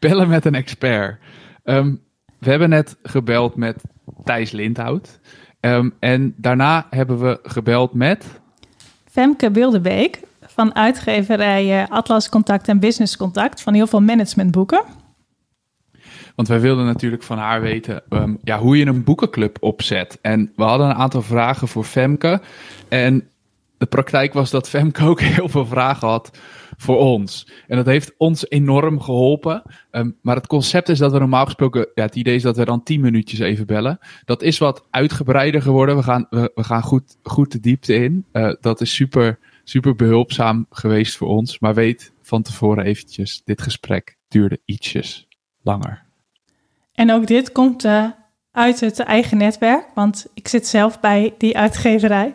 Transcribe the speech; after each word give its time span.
Bellen 0.00 0.28
met 0.28 0.44
een 0.44 0.54
expert. 0.54 1.18
Ehm, 1.64 1.94
we 2.38 2.50
hebben 2.50 2.68
net 2.68 2.96
gebeld 3.02 3.56
met 3.56 3.82
Thijs 4.24 4.50
Lindhout. 4.50 5.20
Ehm, 5.60 5.90
en 5.98 6.34
daarna 6.36 6.86
hebben 6.90 7.20
we 7.20 7.38
gebeld 7.42 7.94
met... 7.94 8.40
Femke 9.10 9.50
Bilderbeek 9.50 10.20
van 10.40 10.74
uitgeverij 10.74 11.88
Atlas 11.88 12.28
Contact 12.28 12.68
en 12.68 12.78
Business 12.78 13.16
Contact 13.16 13.62
van 13.62 13.74
heel 13.74 13.86
veel 13.86 14.00
managementboeken. 14.00 14.82
Want 16.34 16.48
wij 16.48 16.60
wilden 16.60 16.84
natuurlijk 16.84 17.22
van 17.22 17.38
haar 17.38 17.60
weten 17.60 18.02
ehm, 18.08 18.34
ja, 18.42 18.58
hoe 18.58 18.78
je 18.78 18.86
een 18.86 19.04
boekenclub 19.04 19.56
opzet. 19.60 20.18
En 20.22 20.52
we 20.56 20.62
hadden 20.62 20.88
een 20.88 20.94
aantal 20.94 21.22
vragen 21.22 21.68
voor 21.68 21.84
Femke. 21.84 22.40
En 22.88 23.28
de 23.80 23.86
praktijk 23.86 24.32
was 24.32 24.50
dat 24.50 24.68
Femke 24.68 25.04
ook 25.04 25.20
heel 25.36 25.48
veel 25.48 25.66
vragen 25.66 26.08
had 26.08 26.38
voor 26.76 26.98
ons. 26.98 27.48
En 27.66 27.76
dat 27.76 27.86
heeft 27.86 28.14
ons 28.16 28.50
enorm 28.50 29.00
geholpen. 29.00 29.62
Ehm, 29.90 30.10
maar 30.22 30.36
het 30.36 30.46
concept 30.46 30.88
is 30.88 30.98
dat 30.98 31.12
we 31.12 31.18
normaal 31.18 31.44
gesproken, 31.44 31.88
ja, 31.94 32.02
het 32.02 32.16
idee 32.16 32.34
is 32.34 32.42
dat 32.42 32.56
we 32.56 32.64
dan 32.64 32.82
10 32.82 33.00
minuutjes 33.00 33.38
even 33.38 33.66
bellen. 33.66 33.98
Dat 34.24 34.42
is 34.42 34.58
wat 34.58 34.86
uitgebreider 34.90 35.62
geworden. 35.62 35.96
We 35.96 36.02
gaan, 36.02 36.26
we, 36.30 36.50
we 36.54 36.64
gaan 36.64 36.82
goed, 36.82 37.16
goed 37.22 37.52
de 37.52 37.60
diepte 37.60 37.94
in. 37.94 38.24
Uh, 38.32 38.52
dat 38.60 38.80
is 38.80 38.94
super, 38.94 39.38
super 39.64 39.94
behulpzaam 39.94 40.66
geweest 40.70 41.16
voor 41.16 41.28
ons. 41.28 41.58
Maar 41.58 41.74
weet 41.74 42.12
van 42.22 42.42
tevoren 42.42 42.84
eventjes, 42.84 43.42
dit 43.44 43.62
gesprek 43.62 44.16
duurde 44.28 44.60
ietsjes 44.64 45.28
langer. 45.62 46.02
En 46.92 47.12
ook 47.12 47.26
dit 47.26 47.52
komt 47.52 47.84
uh, 47.84 48.10
uit 48.52 48.80
het 48.80 48.98
eigen 48.98 49.38
netwerk, 49.38 49.86
want 49.94 50.26
ik 50.34 50.48
zit 50.48 50.66
zelf 50.66 51.00
bij 51.00 51.34
die 51.38 51.56
uitgeverij. 51.56 52.34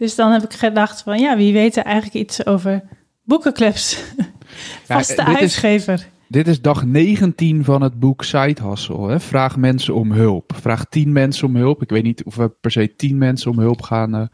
Dus 0.00 0.14
dan 0.14 0.32
heb 0.32 0.42
ik 0.42 0.52
gedacht 0.52 1.02
van 1.02 1.18
ja, 1.18 1.36
wie 1.36 1.52
weet 1.52 1.76
er 1.76 1.84
eigenlijk 1.84 2.14
iets 2.14 2.46
over 2.46 2.82
boekenclubs. 3.22 4.04
Vaste 4.84 5.22
ja, 5.22 5.36
uitgever. 5.36 5.94
Is, 5.94 6.08
dit 6.28 6.48
is 6.48 6.60
dag 6.60 6.84
19 6.84 7.64
van 7.64 7.82
het 7.82 7.98
boek 7.98 8.24
Side 8.24 8.62
Hustle. 8.62 9.10
Hè? 9.10 9.20
Vraag 9.20 9.56
mensen 9.56 9.94
om 9.94 10.12
hulp. 10.12 10.52
Vraag 10.54 10.84
10 10.84 11.12
mensen 11.12 11.46
om 11.46 11.56
hulp. 11.56 11.82
Ik 11.82 11.90
weet 11.90 12.02
niet 12.02 12.24
of 12.24 12.36
we 12.36 12.48
per 12.48 12.70
se 12.70 12.96
10 12.96 13.18
mensen 13.18 13.50
om 13.50 13.58
hulp 13.58 13.82
gaan, 13.82 14.14
uh, 14.14 14.26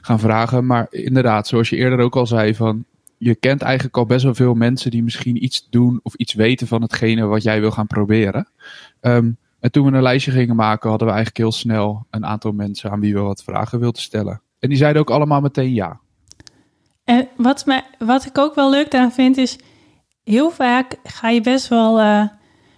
gaan 0.00 0.18
vragen. 0.18 0.66
Maar 0.66 0.86
inderdaad, 0.90 1.48
zoals 1.48 1.68
je 1.68 1.76
eerder 1.76 1.98
ook 1.98 2.16
al 2.16 2.26
zei, 2.26 2.54
van 2.54 2.84
je 3.18 3.34
kent 3.34 3.62
eigenlijk 3.62 3.96
al 3.96 4.06
best 4.06 4.24
wel 4.24 4.34
veel 4.34 4.54
mensen 4.54 4.90
die 4.90 5.02
misschien 5.02 5.44
iets 5.44 5.66
doen 5.70 6.00
of 6.02 6.14
iets 6.14 6.34
weten 6.34 6.66
van 6.66 6.82
hetgene 6.82 7.26
wat 7.26 7.42
jij 7.42 7.60
wil 7.60 7.70
gaan 7.70 7.86
proberen. 7.86 8.48
Um, 9.00 9.36
en 9.58 9.70
toen 9.70 9.90
we 9.90 9.96
een 9.96 10.02
lijstje 10.02 10.30
gingen 10.30 10.56
maken, 10.56 10.90
hadden 10.90 11.08
we 11.08 11.14
eigenlijk 11.14 11.44
heel 11.44 11.60
snel 11.60 12.06
een 12.10 12.26
aantal 12.26 12.52
mensen 12.52 12.90
aan 12.90 13.00
wie 13.00 13.14
we 13.14 13.20
wat 13.20 13.42
vragen 13.42 13.80
wilden 13.80 14.02
stellen. 14.02 14.42
En 14.60 14.68
die 14.68 14.78
zeiden 14.78 15.02
ook 15.02 15.10
allemaal 15.10 15.40
meteen 15.40 15.74
ja. 15.74 16.00
En 17.04 17.28
wat, 17.36 17.66
mij, 17.66 17.82
wat 17.98 18.24
ik 18.24 18.38
ook 18.38 18.54
wel 18.54 18.70
leuk 18.70 18.90
daaraan 18.90 19.12
vind, 19.12 19.36
is 19.36 19.58
heel 20.24 20.50
vaak 20.50 20.96
ga 21.02 21.28
je 21.28 21.40
best 21.40 21.68
wel 21.68 22.00
uh, 22.00 22.24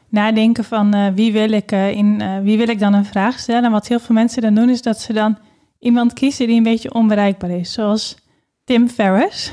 nadenken 0.09 0.65
van 0.65 0.95
uh, 0.95 1.09
wie, 1.15 1.33
wil 1.33 1.51
ik, 1.51 1.73
uh, 1.73 1.91
in, 1.91 2.43
wie 2.43 2.59
wil 2.59 2.69
ik 2.69 2.79
dan 2.79 2.93
een 2.93 3.05
vraag 3.05 3.39
stellen. 3.39 3.65
En 3.65 3.71
wat 3.71 3.89
heel 3.89 4.01
veel 4.01 4.15
mensen 4.15 4.43
dan 4.43 4.55
doen, 4.55 4.69
is 4.69 4.83
dat 4.83 5.01
ze 5.01 5.13
dan 5.13 5.39
iemand 5.79 6.13
kiezen 6.13 6.47
die 6.47 6.57
een 6.57 6.63
beetje 6.63 6.95
onbereikbaar 6.95 7.51
is. 7.51 7.73
Zoals 7.73 8.17
Tim 8.65 8.89
Ferriss. 8.89 9.53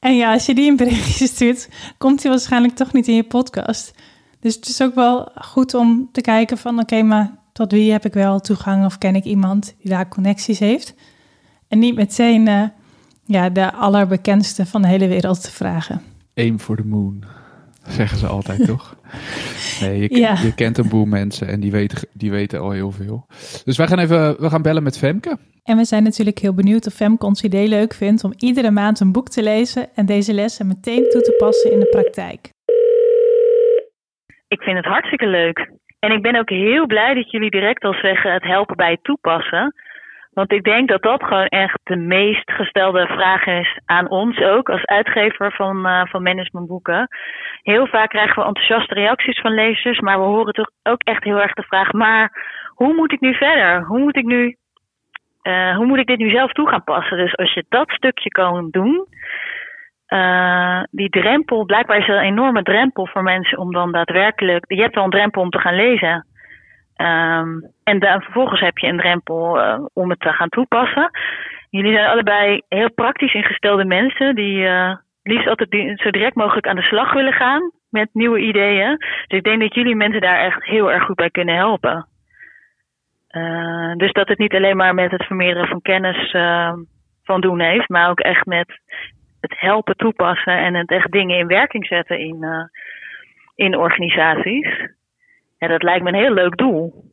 En 0.00 0.16
ja, 0.16 0.32
als 0.32 0.46
je 0.46 0.54
die 0.54 0.70
een 0.70 0.76
berichtje 0.76 1.26
stuurt, 1.26 1.68
komt 1.98 2.22
hij 2.22 2.30
waarschijnlijk 2.30 2.74
toch 2.74 2.92
niet 2.92 3.08
in 3.08 3.14
je 3.14 3.24
podcast. 3.24 3.94
Dus 4.40 4.54
het 4.54 4.68
is 4.68 4.82
ook 4.82 4.94
wel 4.94 5.32
goed 5.34 5.74
om 5.74 6.08
te 6.12 6.20
kijken 6.20 6.58
van 6.58 6.78
oké, 6.78 7.02
maar 7.02 7.39
tot 7.52 7.72
wie 7.72 7.92
heb 7.92 8.04
ik 8.04 8.12
wel 8.12 8.40
toegang 8.40 8.84
of 8.84 8.98
ken 8.98 9.14
ik 9.14 9.24
iemand 9.24 9.74
die 9.78 9.90
daar 9.90 10.08
connecties 10.08 10.58
heeft? 10.58 10.94
En 11.68 11.78
niet 11.78 11.94
meteen 11.94 12.46
uh, 12.46 12.62
ja, 13.24 13.50
de 13.50 13.72
allerbekendste 13.72 14.66
van 14.66 14.82
de 14.82 14.88
hele 14.88 15.08
wereld 15.08 15.42
te 15.42 15.50
vragen. 15.50 16.02
Aim 16.34 16.58
for 16.58 16.76
the 16.76 16.86
moon, 16.86 17.24
zeggen 17.88 18.18
ze 18.18 18.26
altijd 18.26 18.64
toch? 18.72 18.96
Nee, 19.80 20.00
je, 20.00 20.18
ja. 20.18 20.36
je, 20.42 20.54
kent 20.54 20.78
een 20.78 20.88
boel 20.88 21.04
mensen 21.04 21.48
en 21.48 21.60
die 21.60 21.70
weten, 21.70 22.08
die 22.12 22.30
weten 22.30 22.60
al 22.60 22.70
heel 22.70 22.90
veel. 22.90 23.26
Dus 23.64 23.76
wij 23.76 23.86
gaan 23.86 23.98
even 23.98 24.40
we 24.40 24.50
gaan 24.50 24.62
bellen 24.62 24.82
met 24.82 24.98
Femke. 24.98 25.38
En 25.62 25.76
we 25.76 25.84
zijn 25.84 26.02
natuurlijk 26.02 26.38
heel 26.38 26.54
benieuwd 26.54 26.86
of 26.86 26.92
Femke 26.92 27.26
ons 27.26 27.42
idee 27.42 27.68
leuk 27.68 27.94
vindt 27.94 28.24
om 28.24 28.32
iedere 28.36 28.70
maand 28.70 29.00
een 29.00 29.12
boek 29.12 29.28
te 29.28 29.42
lezen 29.42 29.88
en 29.94 30.06
deze 30.06 30.32
lessen 30.32 30.66
meteen 30.66 31.08
toe 31.08 31.20
te 31.20 31.34
passen 31.38 31.72
in 31.72 31.80
de 31.80 31.88
praktijk. 31.88 32.50
Ik 34.48 34.60
vind 34.60 34.76
het 34.76 34.86
hartstikke 34.86 35.26
leuk. 35.26 35.70
En 36.00 36.12
ik 36.12 36.22
ben 36.22 36.36
ook 36.36 36.48
heel 36.48 36.86
blij 36.86 37.14
dat 37.14 37.30
jullie 37.30 37.50
direct 37.50 37.84
al 37.84 37.94
zeggen 37.94 38.32
het 38.32 38.42
helpen 38.42 38.76
bij 38.76 38.90
het 38.90 39.04
toepassen. 39.04 39.74
Want 40.32 40.52
ik 40.52 40.62
denk 40.62 40.88
dat 40.88 41.02
dat 41.02 41.22
gewoon 41.22 41.46
echt 41.46 41.80
de 41.82 41.96
meest 41.96 42.50
gestelde 42.50 43.06
vraag 43.06 43.46
is 43.46 43.78
aan 43.84 44.10
ons 44.10 44.38
ook 44.38 44.68
als 44.68 44.84
uitgever 44.84 45.52
van, 45.52 45.86
uh, 45.86 46.04
van 46.04 46.22
managementboeken. 46.22 47.08
Heel 47.62 47.86
vaak 47.86 48.08
krijgen 48.08 48.42
we 48.42 48.48
enthousiaste 48.48 48.94
reacties 48.94 49.40
van 49.40 49.54
lezers, 49.54 50.00
maar 50.00 50.18
we 50.18 50.24
horen 50.24 50.52
toch 50.52 50.70
ook 50.82 51.02
echt 51.02 51.24
heel 51.24 51.40
erg 51.40 51.52
de 51.52 51.62
vraag: 51.62 51.92
maar 51.92 52.44
hoe 52.74 52.94
moet 52.94 53.12
ik 53.12 53.20
nu 53.20 53.34
verder? 53.34 53.84
Hoe 53.84 53.98
moet 53.98 54.16
ik 54.16 54.24
nu 54.24 54.56
uh, 55.42 55.76
hoe 55.76 55.86
moet 55.86 55.98
ik 55.98 56.06
dit 56.06 56.18
nu 56.18 56.30
zelf 56.30 56.52
toe 56.52 56.68
gaan 56.68 56.84
passen? 56.84 57.16
Dus 57.16 57.36
als 57.36 57.54
je 57.54 57.64
dat 57.68 57.90
stukje 57.90 58.28
kan 58.28 58.68
doen, 58.70 59.06
uh, 60.10 60.82
die 60.90 61.08
drempel, 61.08 61.64
blijkbaar 61.64 61.98
is 61.98 62.08
er 62.08 62.16
een 62.16 62.22
enorme 62.22 62.62
drempel 62.62 63.06
voor 63.06 63.22
mensen 63.22 63.58
om 63.58 63.72
dan 63.72 63.92
daadwerkelijk, 63.92 64.64
je 64.68 64.82
hebt 64.82 64.96
al 64.96 65.04
een 65.04 65.10
drempel 65.10 65.42
om 65.42 65.50
te 65.50 65.58
gaan 65.58 65.74
lezen. 65.74 66.26
Um, 66.96 67.72
en 67.84 68.00
vervolgens 68.00 68.60
heb 68.60 68.78
je 68.78 68.86
een 68.86 68.98
drempel 68.98 69.58
uh, 69.58 69.84
om 69.92 70.10
het 70.10 70.20
te 70.20 70.32
gaan 70.32 70.48
toepassen. 70.48 71.10
Jullie 71.70 71.94
zijn 71.94 72.08
allebei 72.08 72.62
heel 72.68 72.92
praktisch 72.92 73.34
ingestelde 73.34 73.84
mensen 73.84 74.34
die 74.34 74.58
uh, 74.58 74.94
liefst 75.22 75.48
altijd 75.48 76.00
zo 76.00 76.10
direct 76.10 76.34
mogelijk 76.34 76.66
aan 76.66 76.76
de 76.76 76.82
slag 76.82 77.12
willen 77.12 77.32
gaan 77.32 77.70
met 77.90 78.08
nieuwe 78.12 78.40
ideeën. 78.40 78.96
Dus 78.96 79.38
ik 79.38 79.44
denk 79.44 79.60
dat 79.60 79.74
jullie 79.74 79.96
mensen 79.96 80.20
daar 80.20 80.38
echt 80.38 80.64
heel 80.64 80.92
erg 80.92 81.04
goed 81.04 81.16
bij 81.16 81.30
kunnen 81.30 81.54
helpen. 81.54 82.06
Dus 83.96 84.12
dat 84.12 84.28
het 84.28 84.38
niet 84.38 84.54
alleen 84.54 84.76
maar 84.76 84.94
met 84.94 85.10
het 85.10 85.24
vermeerderen 85.24 85.68
van 85.68 85.82
kennis 85.82 86.30
van 87.24 87.40
doen 87.40 87.60
heeft, 87.60 87.88
maar 87.88 88.10
ook 88.10 88.20
echt 88.20 88.46
met 88.46 88.80
het 89.40 89.60
helpen 89.60 89.96
toepassen 89.96 90.58
en 90.58 90.74
het 90.74 90.90
echt 90.90 91.12
dingen 91.12 91.38
in 91.38 91.46
werking 91.46 91.86
zetten 91.86 92.18
in, 92.18 92.36
uh, 92.40 92.64
in 93.54 93.76
organisaties. 93.76 94.88
Ja, 95.58 95.68
dat 95.68 95.82
lijkt 95.82 96.02
me 96.02 96.08
een 96.08 96.24
heel 96.24 96.34
leuk 96.34 96.56
doel. 96.56 97.08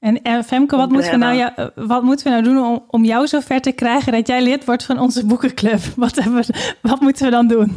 En 0.00 0.44
Femke, 0.44 0.76
wat 0.76 0.90
moeten, 0.90 1.10
we 1.10 1.16
nou 1.16 1.34
ja, 1.34 1.70
wat 1.74 2.02
moeten 2.02 2.26
we 2.26 2.30
nou 2.30 2.42
doen 2.42 2.64
om, 2.64 2.84
om 2.88 3.04
jou 3.04 3.26
zover 3.26 3.60
te 3.60 3.74
krijgen 3.74 4.12
dat 4.12 4.26
jij 4.26 4.42
lid 4.42 4.64
wordt 4.64 4.86
van 4.86 4.98
onze 4.98 5.26
boekenclub? 5.26 5.78
Wat, 6.04 6.14
hebben 6.14 6.42
we, 6.42 6.76
wat 6.82 7.00
moeten 7.00 7.24
we 7.24 7.30
dan 7.30 7.48
doen? 7.48 7.70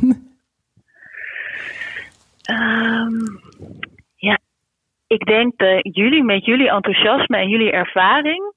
Um, 2.50 3.42
ja, 4.16 4.40
ik 5.08 5.26
denk 5.26 5.58
dat 5.58 5.80
jullie 5.82 6.24
met 6.24 6.46
jullie 6.46 6.70
enthousiasme 6.70 7.38
en 7.38 7.50
jullie 7.50 7.72
ervaring, 7.72 8.54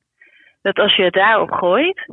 dat 0.63 0.79
als 0.79 0.97
je 0.97 1.03
het 1.03 1.15
daarop 1.15 1.51
gooit, 1.51 2.09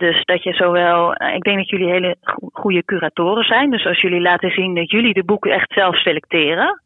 dus 0.00 0.24
dat 0.24 0.42
je 0.42 0.52
zowel, 0.52 1.14
eh, 1.14 1.34
ik 1.34 1.42
denk 1.42 1.56
dat 1.56 1.68
jullie 1.68 1.90
hele 1.90 2.16
goede 2.52 2.84
curatoren 2.84 3.44
zijn. 3.44 3.70
Dus 3.70 3.86
als 3.86 4.00
jullie 4.00 4.20
laten 4.20 4.50
zien 4.50 4.74
dat 4.74 4.90
jullie 4.90 5.14
de 5.14 5.24
boeken 5.24 5.52
echt 5.52 5.72
zelf 5.72 5.96
selecteren. 5.96 6.82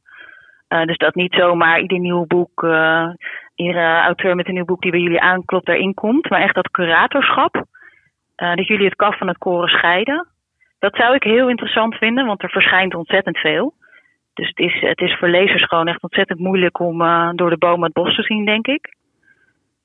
Uh, 0.68 0.84
dus 0.84 0.96
dat 0.96 1.14
niet 1.14 1.34
zomaar 1.34 1.80
ieder 1.80 1.98
nieuw 1.98 2.26
boek, 2.26 2.62
uh, 2.62 3.08
iedere 3.54 4.00
auteur 4.00 4.34
met 4.34 4.48
een 4.48 4.54
nieuw 4.54 4.64
boek 4.64 4.82
die 4.82 4.90
bij 4.90 5.00
jullie 5.00 5.20
aanklopt 5.20 5.68
erin 5.68 5.94
komt. 5.94 6.30
Maar 6.30 6.40
echt 6.40 6.54
dat 6.54 6.70
curatorschap. 6.70 7.64
Dat 8.36 8.66
jullie 8.66 8.84
het 8.84 8.96
kaf 8.96 9.18
van 9.18 9.28
het 9.28 9.38
koren 9.38 9.68
scheiden. 9.68 10.26
Dat 10.78 10.96
zou 10.96 11.14
ik 11.14 11.22
heel 11.22 11.48
interessant 11.48 11.94
vinden, 11.94 12.26
want 12.26 12.42
er 12.42 12.50
verschijnt 12.50 12.94
ontzettend 12.94 13.38
veel. 13.38 13.74
Dus 14.34 14.48
het 14.48 14.58
is, 14.58 14.80
het 14.80 15.00
is 15.00 15.16
voor 15.18 15.28
lezers 15.28 15.64
gewoon 15.64 15.88
echt 15.88 16.02
ontzettend 16.02 16.38
moeilijk 16.38 16.78
om 16.78 16.98
door 17.36 17.50
de 17.50 17.58
bomen 17.58 17.84
het 17.84 17.92
bos 17.92 18.14
te 18.14 18.22
zien, 18.22 18.44
denk 18.44 18.66
ik. 18.66 18.94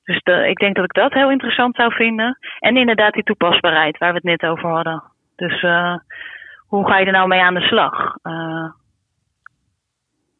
Dus 0.04 0.22
de, 0.22 0.48
ik 0.48 0.56
denk 0.56 0.74
dat 0.76 0.84
ik 0.84 0.92
dat 0.92 1.12
heel 1.12 1.30
interessant 1.30 1.76
zou 1.76 1.92
vinden. 1.92 2.38
En 2.58 2.76
inderdaad 2.76 3.12
die 3.12 3.22
toepasbaarheid 3.22 3.98
waar 3.98 4.08
we 4.08 4.14
het 4.14 4.40
net 4.40 4.50
over 4.50 4.68
hadden. 4.68 5.02
Dus 5.36 5.62
uh, 5.62 5.96
hoe 6.66 6.86
ga 6.86 6.98
je 6.98 7.06
er 7.06 7.12
nou 7.12 7.28
mee 7.28 7.40
aan 7.40 7.54
de 7.54 7.60
slag? 7.60 8.16
Uh, 8.22 8.70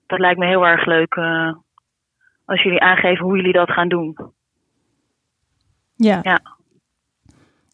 dat 0.07 0.19
lijkt 0.19 0.39
me 0.39 0.47
heel 0.47 0.67
erg 0.67 0.85
leuk 0.85 1.15
uh, 1.15 1.53
als 2.45 2.63
jullie 2.63 2.81
aangeven 2.81 3.25
hoe 3.25 3.37
jullie 3.37 3.53
dat 3.53 3.71
gaan 3.71 3.89
doen. 3.89 4.17
Ja. 5.97 6.19
ja. 6.23 6.41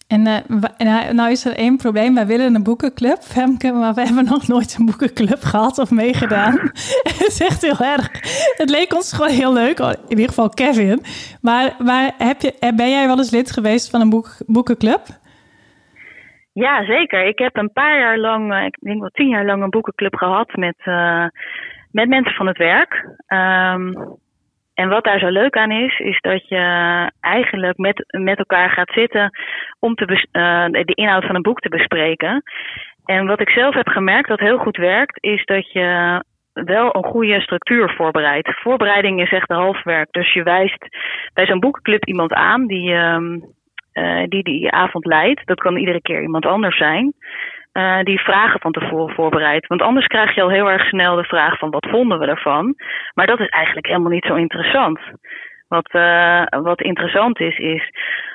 En 0.08 0.26
uh, 0.26 1.10
nou 1.10 1.30
is 1.30 1.44
er 1.44 1.56
één 1.56 1.76
probleem. 1.76 2.14
Wij 2.14 2.26
willen 2.26 2.54
een 2.54 2.62
boekenclub, 2.62 3.18
Femke, 3.18 3.72
maar 3.72 3.94
we 3.94 4.00
hebben 4.00 4.24
nog 4.24 4.48
nooit 4.48 4.76
een 4.78 4.86
boekenclub 4.86 5.42
gehad 5.42 5.78
of 5.78 5.90
meegedaan. 5.90 6.54
Het 7.10 7.26
is 7.26 7.40
echt 7.40 7.62
heel 7.62 7.86
erg. 7.86 8.08
Het 8.56 8.70
leek 8.70 8.94
ons 8.94 9.12
gewoon 9.12 9.30
heel 9.30 9.52
leuk, 9.52 9.78
oh, 9.78 9.90
in 9.90 10.08
ieder 10.08 10.28
geval 10.28 10.48
Kevin. 10.48 11.00
Maar, 11.40 11.76
maar 11.78 12.12
heb 12.18 12.40
je, 12.40 12.58
eh, 12.58 12.74
ben 12.76 12.90
jij 12.90 13.06
wel 13.06 13.18
eens 13.18 13.30
lid 13.30 13.50
geweest 13.50 13.90
van 13.90 14.00
een 14.00 14.10
boek, 14.10 14.28
boekenclub? 14.46 15.02
Ja, 16.52 16.84
zeker. 16.84 17.26
Ik 17.26 17.38
heb 17.38 17.56
een 17.56 17.72
paar 17.72 17.98
jaar 17.98 18.18
lang, 18.18 18.64
ik 18.64 18.76
denk 18.80 19.00
wel 19.00 19.10
tien 19.12 19.28
jaar 19.28 19.44
lang, 19.44 19.62
een 19.62 19.70
boekenclub 19.70 20.14
gehad 20.14 20.54
met, 20.54 20.76
uh, 20.84 21.26
met 21.90 22.08
mensen 22.08 22.34
van 22.34 22.46
het 22.46 22.58
werk. 22.58 23.16
Um, 23.28 24.18
en 24.76 24.88
wat 24.88 25.04
daar 25.04 25.18
zo 25.18 25.28
leuk 25.28 25.56
aan 25.56 25.70
is, 25.70 25.98
is 25.98 26.20
dat 26.20 26.48
je 26.48 26.64
eigenlijk 27.20 27.78
met, 27.78 28.04
met 28.06 28.38
elkaar 28.38 28.70
gaat 28.70 28.92
zitten 28.92 29.30
om 29.78 29.94
te 29.94 30.04
uh, 30.32 30.84
de 30.84 30.94
inhoud 30.94 31.24
van 31.24 31.34
een 31.34 31.42
boek 31.42 31.60
te 31.60 31.68
bespreken. 31.68 32.42
En 33.04 33.26
wat 33.26 33.40
ik 33.40 33.50
zelf 33.50 33.74
heb 33.74 33.88
gemerkt 33.88 34.28
dat 34.28 34.40
heel 34.40 34.58
goed 34.58 34.76
werkt, 34.76 35.24
is 35.24 35.44
dat 35.44 35.72
je 35.72 36.22
wel 36.52 36.96
een 36.96 37.04
goede 37.04 37.40
structuur 37.40 37.94
voorbereidt. 37.96 38.60
Voorbereiding 38.60 39.20
is 39.20 39.32
echt 39.32 39.48
de 39.48 39.54
halfwerk. 39.54 40.12
Dus 40.12 40.32
je 40.32 40.42
wijst 40.42 40.86
bij 41.34 41.46
zo'n 41.46 41.60
boekenclub 41.60 42.04
iemand 42.06 42.32
aan 42.32 42.66
die, 42.66 42.92
um, 42.92 43.42
die 44.28 44.42
die 44.42 44.70
avond 44.70 45.06
leidt. 45.06 45.46
Dat 45.46 45.60
kan 45.60 45.76
iedere 45.76 46.00
keer 46.00 46.22
iemand 46.22 46.46
anders 46.46 46.76
zijn. 46.76 47.12
Uh, 47.76 48.02
die 48.02 48.20
vragen 48.20 48.60
van 48.60 48.72
tevoren 48.72 49.14
voorbereidt. 49.14 49.66
Want 49.66 49.82
anders 49.82 50.06
krijg 50.06 50.34
je 50.34 50.42
al 50.42 50.50
heel 50.50 50.70
erg 50.70 50.86
snel 50.86 51.16
de 51.16 51.24
vraag 51.24 51.58
van 51.58 51.70
wat 51.70 51.86
vonden 51.90 52.18
we 52.18 52.26
ervan. 52.26 52.74
Maar 53.14 53.26
dat 53.26 53.40
is 53.40 53.48
eigenlijk 53.48 53.86
helemaal 53.86 54.10
niet 54.10 54.24
zo 54.24 54.34
interessant. 54.34 55.00
Wat, 55.68 55.88
uh, 55.92 56.42
wat 56.48 56.80
interessant 56.80 57.40
is, 57.40 57.58
is 57.58 57.90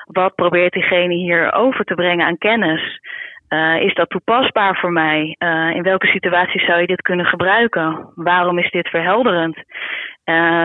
wat 0.06 0.34
probeert 0.34 0.72
diegene 0.72 1.14
hier 1.14 1.52
over 1.52 1.84
te 1.84 1.94
brengen 1.94 2.26
aan 2.26 2.38
kennis? 2.38 3.00
Uh, 3.48 3.80
is 3.80 3.94
dat 3.94 4.10
toepasbaar 4.10 4.76
voor 4.76 4.92
mij? 4.92 5.36
In 5.74 5.82
welke 5.82 6.06
situaties 6.06 6.64
zou 6.64 6.80
je 6.80 6.86
dit 6.86 7.02
kunnen 7.02 7.26
gebruiken? 7.26 8.12
Waarom 8.14 8.58
is 8.58 8.70
dit 8.70 8.88
verhelderend? 8.88 9.56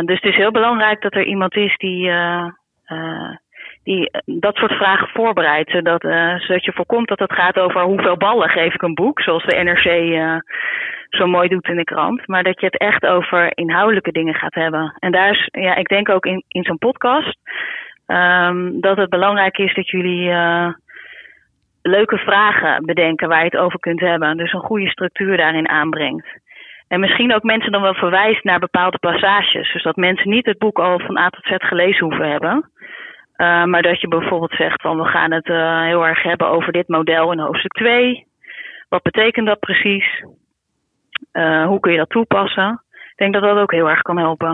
Dus 0.05 0.19
het 0.21 0.31
is 0.31 0.35
heel 0.35 0.51
belangrijk 0.51 1.01
dat 1.01 1.13
er 1.13 1.25
iemand 1.25 1.55
is 1.55 1.77
die, 1.77 2.11
die 3.87 4.11
dat 4.25 4.55
soort 4.55 4.73
vragen 4.73 5.07
voorbereidt. 5.07 5.69
Zodat, 5.71 6.01
zodat 6.37 6.65
je 6.65 6.71
voorkomt 6.73 7.07
dat 7.07 7.19
het 7.19 7.33
gaat 7.33 7.59
over 7.59 7.81
hoeveel 7.81 8.17
ballen 8.17 8.49
geef 8.49 8.73
ik 8.73 8.81
een 8.81 8.93
boek, 8.93 9.21
zoals 9.21 9.43
de 9.45 9.55
NRC 9.55 9.87
zo 11.09 11.27
mooi 11.27 11.47
doet 11.47 11.67
in 11.67 11.75
de 11.75 11.83
krant. 11.83 12.27
Maar 12.27 12.43
dat 12.43 12.59
je 12.59 12.65
het 12.65 12.77
echt 12.77 13.05
over 13.05 13.57
inhoudelijke 13.57 14.11
dingen 14.11 14.33
gaat 14.33 14.53
hebben. 14.53 14.95
En 14.99 15.11
daar 15.11 15.31
is, 15.31 15.49
ja, 15.51 15.75
ik 15.75 15.87
denk 15.87 16.09
ook 16.09 16.25
in, 16.25 16.43
in 16.47 16.63
zo'n 16.63 16.77
podcast, 16.77 17.37
um, 18.07 18.81
dat 18.81 18.97
het 18.97 19.09
belangrijk 19.09 19.57
is 19.57 19.73
dat 19.73 19.89
jullie 19.89 20.31
leuke 21.81 22.17
vragen 22.17 22.85
bedenken 22.85 23.27
waar 23.27 23.39
je 23.39 23.49
het 23.51 23.57
over 23.57 23.79
kunt 23.79 23.99
hebben. 23.99 24.37
Dus 24.37 24.53
een 24.53 24.69
goede 24.69 24.89
structuur 24.89 25.37
daarin 25.37 25.69
aanbrengt. 25.69 26.27
En 26.87 26.99
misschien 26.99 27.33
ook 27.33 27.43
mensen 27.43 27.71
dan 27.71 27.81
wel 27.81 27.93
verwijst 27.93 28.43
naar 28.43 28.59
bepaalde 28.59 28.97
passages. 28.97 29.73
Dus 29.73 29.83
dat 29.83 29.95
mensen 29.95 30.29
niet 30.29 30.45
het 30.45 30.57
boek 30.57 30.79
al 30.79 30.99
van 30.99 31.17
A 31.17 31.29
tot 31.29 31.45
Z 31.45 31.53
gelezen 31.57 32.05
hoeven 32.05 32.29
hebben. 32.29 32.69
Uh, 33.37 33.63
maar 33.63 33.81
dat 33.81 34.01
je 34.01 34.07
bijvoorbeeld 34.07 34.53
zegt 34.53 34.81
van 34.81 34.97
we 34.97 35.05
gaan 35.05 35.31
het 35.31 35.47
uh, 35.47 35.81
heel 35.81 36.05
erg 36.05 36.23
hebben 36.23 36.47
over 36.47 36.71
dit 36.71 36.87
model 36.87 37.31
in 37.31 37.39
hoofdstuk 37.39 37.71
2. 37.71 38.27
Wat 38.89 39.01
betekent 39.01 39.47
dat 39.47 39.59
precies? 39.59 40.23
Uh, 41.33 41.65
hoe 41.65 41.79
kun 41.79 41.91
je 41.91 41.97
dat 41.97 42.09
toepassen? 42.09 42.83
Ik 42.91 43.13
denk 43.15 43.33
dat 43.33 43.41
dat 43.41 43.57
ook 43.57 43.71
heel 43.71 43.89
erg 43.89 44.01
kan 44.01 44.17
helpen. 44.17 44.53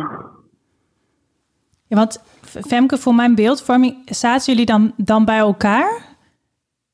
Ja, 1.88 1.96
want 1.98 2.24
Femke, 2.68 2.98
voor 2.98 3.16
mijn 3.16 3.36
beeldvorming, 3.36 4.02
zaten 4.06 4.54
jullie 4.54 4.66
dan, 4.66 4.94
dan 4.98 5.26
bij 5.26 5.38
elkaar? 5.38 6.02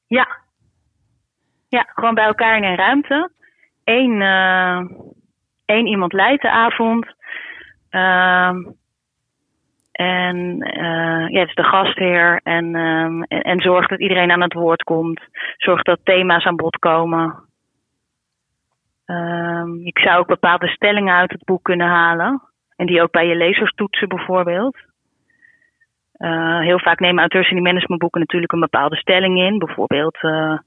Ja. 0.08 0.28
Ja, 1.68 1.88
gewoon 1.94 2.14
bij 2.14 2.26
elkaar 2.26 2.58
in 2.58 2.64
een 2.64 2.76
ruimte. 2.76 3.32
Eén, 3.84 4.22
één 5.66 5.88
iemand 5.88 6.14
leidt 6.14 6.42
de 6.42 6.50
avond. 6.50 7.06
En 10.00 10.38
uh, 10.60 11.28
ja, 11.30 11.40
het 11.40 11.50
is 11.50 11.56
de 11.56 11.64
gastheer. 11.64 12.40
En, 12.44 12.76
en, 12.76 13.26
en 13.28 13.62
zorgt 13.62 13.90
dat 13.90 14.00
iedereen 14.00 14.32
aan 14.32 14.42
het 14.42 14.54
woord 14.54 14.84
komt. 14.84 15.22
Zorgt 15.58 15.86
dat 15.86 16.00
thema's 16.04 16.46
aan 16.46 16.56
bod 16.56 16.78
komen. 16.78 17.36
ik 19.84 20.00
zou 20.00 20.20
ook 20.20 20.28
bepaalde 20.28 20.68
stellingen 20.68 21.16
uit 21.16 21.32
het 21.32 21.44
boek 21.44 21.64
kunnen 21.64 21.88
halen. 21.88 22.42
En 22.76 22.86
die 22.86 23.02
ook 23.02 23.12
bij 23.12 23.28
je 23.28 23.36
lezers 23.36 23.74
toetsen 23.76 24.08
bijvoorbeeld. 24.08 24.78
Uh, 26.18 26.60
heel 26.60 26.80
vaak 26.80 27.00
nemen 27.00 27.20
auteurs 27.20 27.50
in 27.50 27.56
die 27.56 27.66
managementboeken 27.66 28.20
natuurlijk 28.20 28.52
een 28.52 28.60
bepaalde 28.60 28.96
stelling 28.96 29.40
in. 29.40 29.58
Bijvoorbeeld 29.58 30.18
uh, 30.22 30.58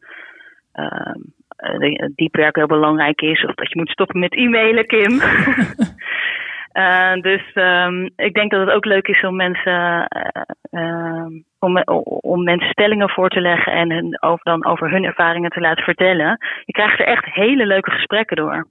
uh, 0.75 2.09
diepwerk 2.15 2.57
heel 2.57 2.67
belangrijk 2.67 3.21
is. 3.21 3.45
Of 3.45 3.55
dat 3.55 3.69
je 3.69 3.79
moet 3.79 3.91
stoppen 3.91 4.21
met 4.21 4.35
e-mailen, 4.35 4.87
Kim. 4.87 5.11
dus 7.21 7.43
um, 7.55 8.11
ik 8.17 8.35
denk 8.35 8.51
dat 8.51 8.61
het 8.61 8.71
ook 8.71 8.85
leuk 8.85 9.09
is 9.09 9.25
om 9.25 9.37
mensen, 9.37 10.09
om, 11.59 11.83
om 12.21 12.45
mensen 12.45 12.71
stellingen 12.71 13.11
voor 13.11 13.29
te 13.29 13.41
leggen 13.41 13.73
en 13.73 13.91
hun, 13.91 14.23
over, 14.23 14.45
dan 14.45 14.67
over 14.67 14.91
hun 14.91 15.05
ervaringen 15.05 15.51
te 15.51 15.61
laten 15.61 15.85
vertellen. 15.85 16.39
Je 16.65 16.73
krijgt 16.73 17.01
er 17.01 17.07
echt 17.07 17.25
hele 17.25 17.67
leuke 17.67 17.91
gesprekken 17.91 18.37
door. 18.37 18.67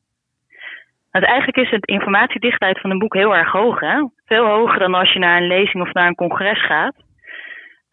Want 1.12 1.25
eigenlijk 1.25 1.57
is 1.57 1.69
het 1.69 1.86
informatiedichtheid 1.86 2.80
van 2.80 2.89
een 2.89 3.00
boek 3.00 3.13
heel 3.13 3.36
erg 3.36 3.51
hoog. 3.51 3.80
Hè? 3.80 4.07
Veel 4.25 4.45
hoger 4.45 4.80
dan 4.80 4.94
als 4.94 5.13
je 5.13 5.19
naar 5.19 5.42
een 5.42 5.48
lezing 5.48 5.83
of 5.83 5.94
naar 5.94 6.07
een 6.07 6.15
congres 6.15 6.65
gaat. 6.65 6.95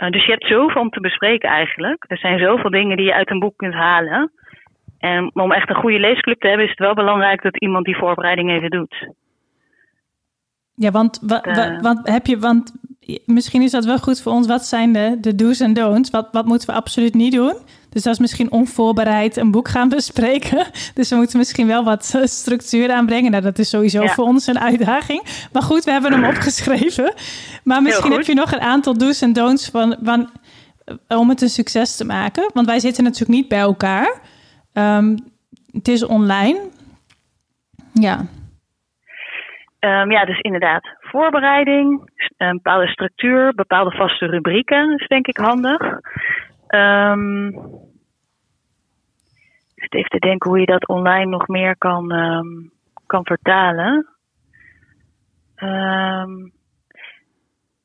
Uh, 0.03 0.11
dus 0.11 0.25
je 0.25 0.31
hebt 0.31 0.47
zoveel 0.47 0.81
om 0.81 0.91
te 0.91 1.01
bespreken 1.01 1.49
eigenlijk. 1.49 2.05
Er 2.09 2.19
zijn 2.19 2.39
zoveel 2.39 2.71
dingen 2.71 2.97
die 2.97 3.07
je 3.07 3.15
uit 3.15 3.31
een 3.31 3.39
boek 3.39 3.57
kunt 3.57 3.75
halen. 3.75 4.33
En 4.99 5.31
om 5.35 5.53
echt 5.53 5.69
een 5.69 5.77
goede 5.77 5.99
leesclub 5.99 6.41
te 6.41 6.47
hebben, 6.47 6.65
is 6.65 6.71
het 6.71 6.81
wel 6.81 6.95
belangrijk 6.95 7.43
dat 7.43 7.59
iemand 7.59 7.85
die 7.85 7.97
voorbereiding 7.97 8.51
even 8.51 8.71
doet. 8.71 9.09
Ja, 10.79 10.91
want, 10.91 11.19
wa, 11.23 11.41
wa, 11.43 11.81
want 11.81 12.09
heb 12.09 12.27
je, 12.27 12.39
want 12.39 12.73
misschien 13.25 13.63
is 13.63 13.71
dat 13.71 13.85
wel 13.85 13.99
goed 13.99 14.21
voor 14.21 14.33
ons. 14.33 14.47
Wat 14.47 14.67
zijn 14.67 14.93
de, 14.93 15.17
de 15.21 15.35
do's 15.35 15.61
en 15.61 15.73
don'ts? 15.73 16.11
Wat, 16.11 16.29
wat 16.33 16.47
moeten 16.47 16.69
we 16.69 16.75
absoluut 16.75 17.15
niet 17.15 17.33
doen? 17.33 17.55
Dus 17.89 18.03
dat 18.03 18.13
is 18.13 18.19
misschien 18.19 18.53
onvoorbereid 18.53 19.37
een 19.37 19.51
boek 19.51 19.69
gaan 19.69 19.89
bespreken. 19.99 20.67
Dus 20.95 21.09
we 21.11 21.17
moeten 21.17 21.39
misschien 21.39 21.67
wel 21.67 21.85
wat 21.85 22.13
eh, 22.15 22.23
structuur 22.25 22.91
aanbrengen. 22.91 23.31
Nou, 23.31 23.43
dat 23.43 23.59
is 23.59 23.69
sowieso 23.69 24.07
voor 24.07 24.25
ons 24.25 24.47
een 24.47 24.59
uitdaging. 24.59 25.49
Maar 25.53 25.63
goed, 25.63 25.85
we 25.85 25.91
hebben 25.91 26.13
hem 26.13 26.25
opgeschreven. 26.25 27.15
Maar 27.65 27.83
misschien 27.83 28.13
heb 28.13 28.27
je 28.27 28.35
nog 28.35 28.53
een 28.53 28.61
aantal 28.61 28.99
do's 28.99 29.21
en 29.21 29.33
don'ts 29.33 29.69
van, 29.69 29.97
van, 30.03 30.31
eh, 30.85 31.19
om 31.19 31.29
het 31.29 31.43
een 31.43 31.51
succes 31.51 31.97
te 31.97 32.05
maken. 32.05 32.51
Want 32.55 32.67
wij 32.67 32.81
zitten 32.81 33.05
natuurlijk 33.05 33.39
niet 33.39 33.49
bij 33.49 33.59
elkaar. 33.59 34.21
Um, 34.73 35.17
het 35.73 35.89
is 35.89 36.05
online. 36.05 36.61
Ja. 37.93 38.27
Um, 39.81 40.11
ja, 40.11 40.25
dus 40.25 40.41
inderdaad, 40.41 40.97
voorbereiding, 41.01 42.11
een 42.37 42.55
bepaalde 42.55 42.87
structuur, 42.87 43.55
bepaalde 43.55 43.91
vaste 43.91 44.27
rubrieken 44.27 44.99
is 44.99 45.07
denk 45.07 45.27
ik 45.27 45.37
handig. 45.37 45.81
Um, 46.69 47.47
even 49.75 50.11
te 50.11 50.19
denken 50.19 50.51
hoe 50.51 50.61
je 50.61 50.67
dat 50.67 50.89
online 50.89 51.31
nog 51.31 51.47
meer 51.47 51.77
kan, 51.77 52.13
um, 52.13 52.71
kan 53.07 53.25
vertalen. 53.25 54.07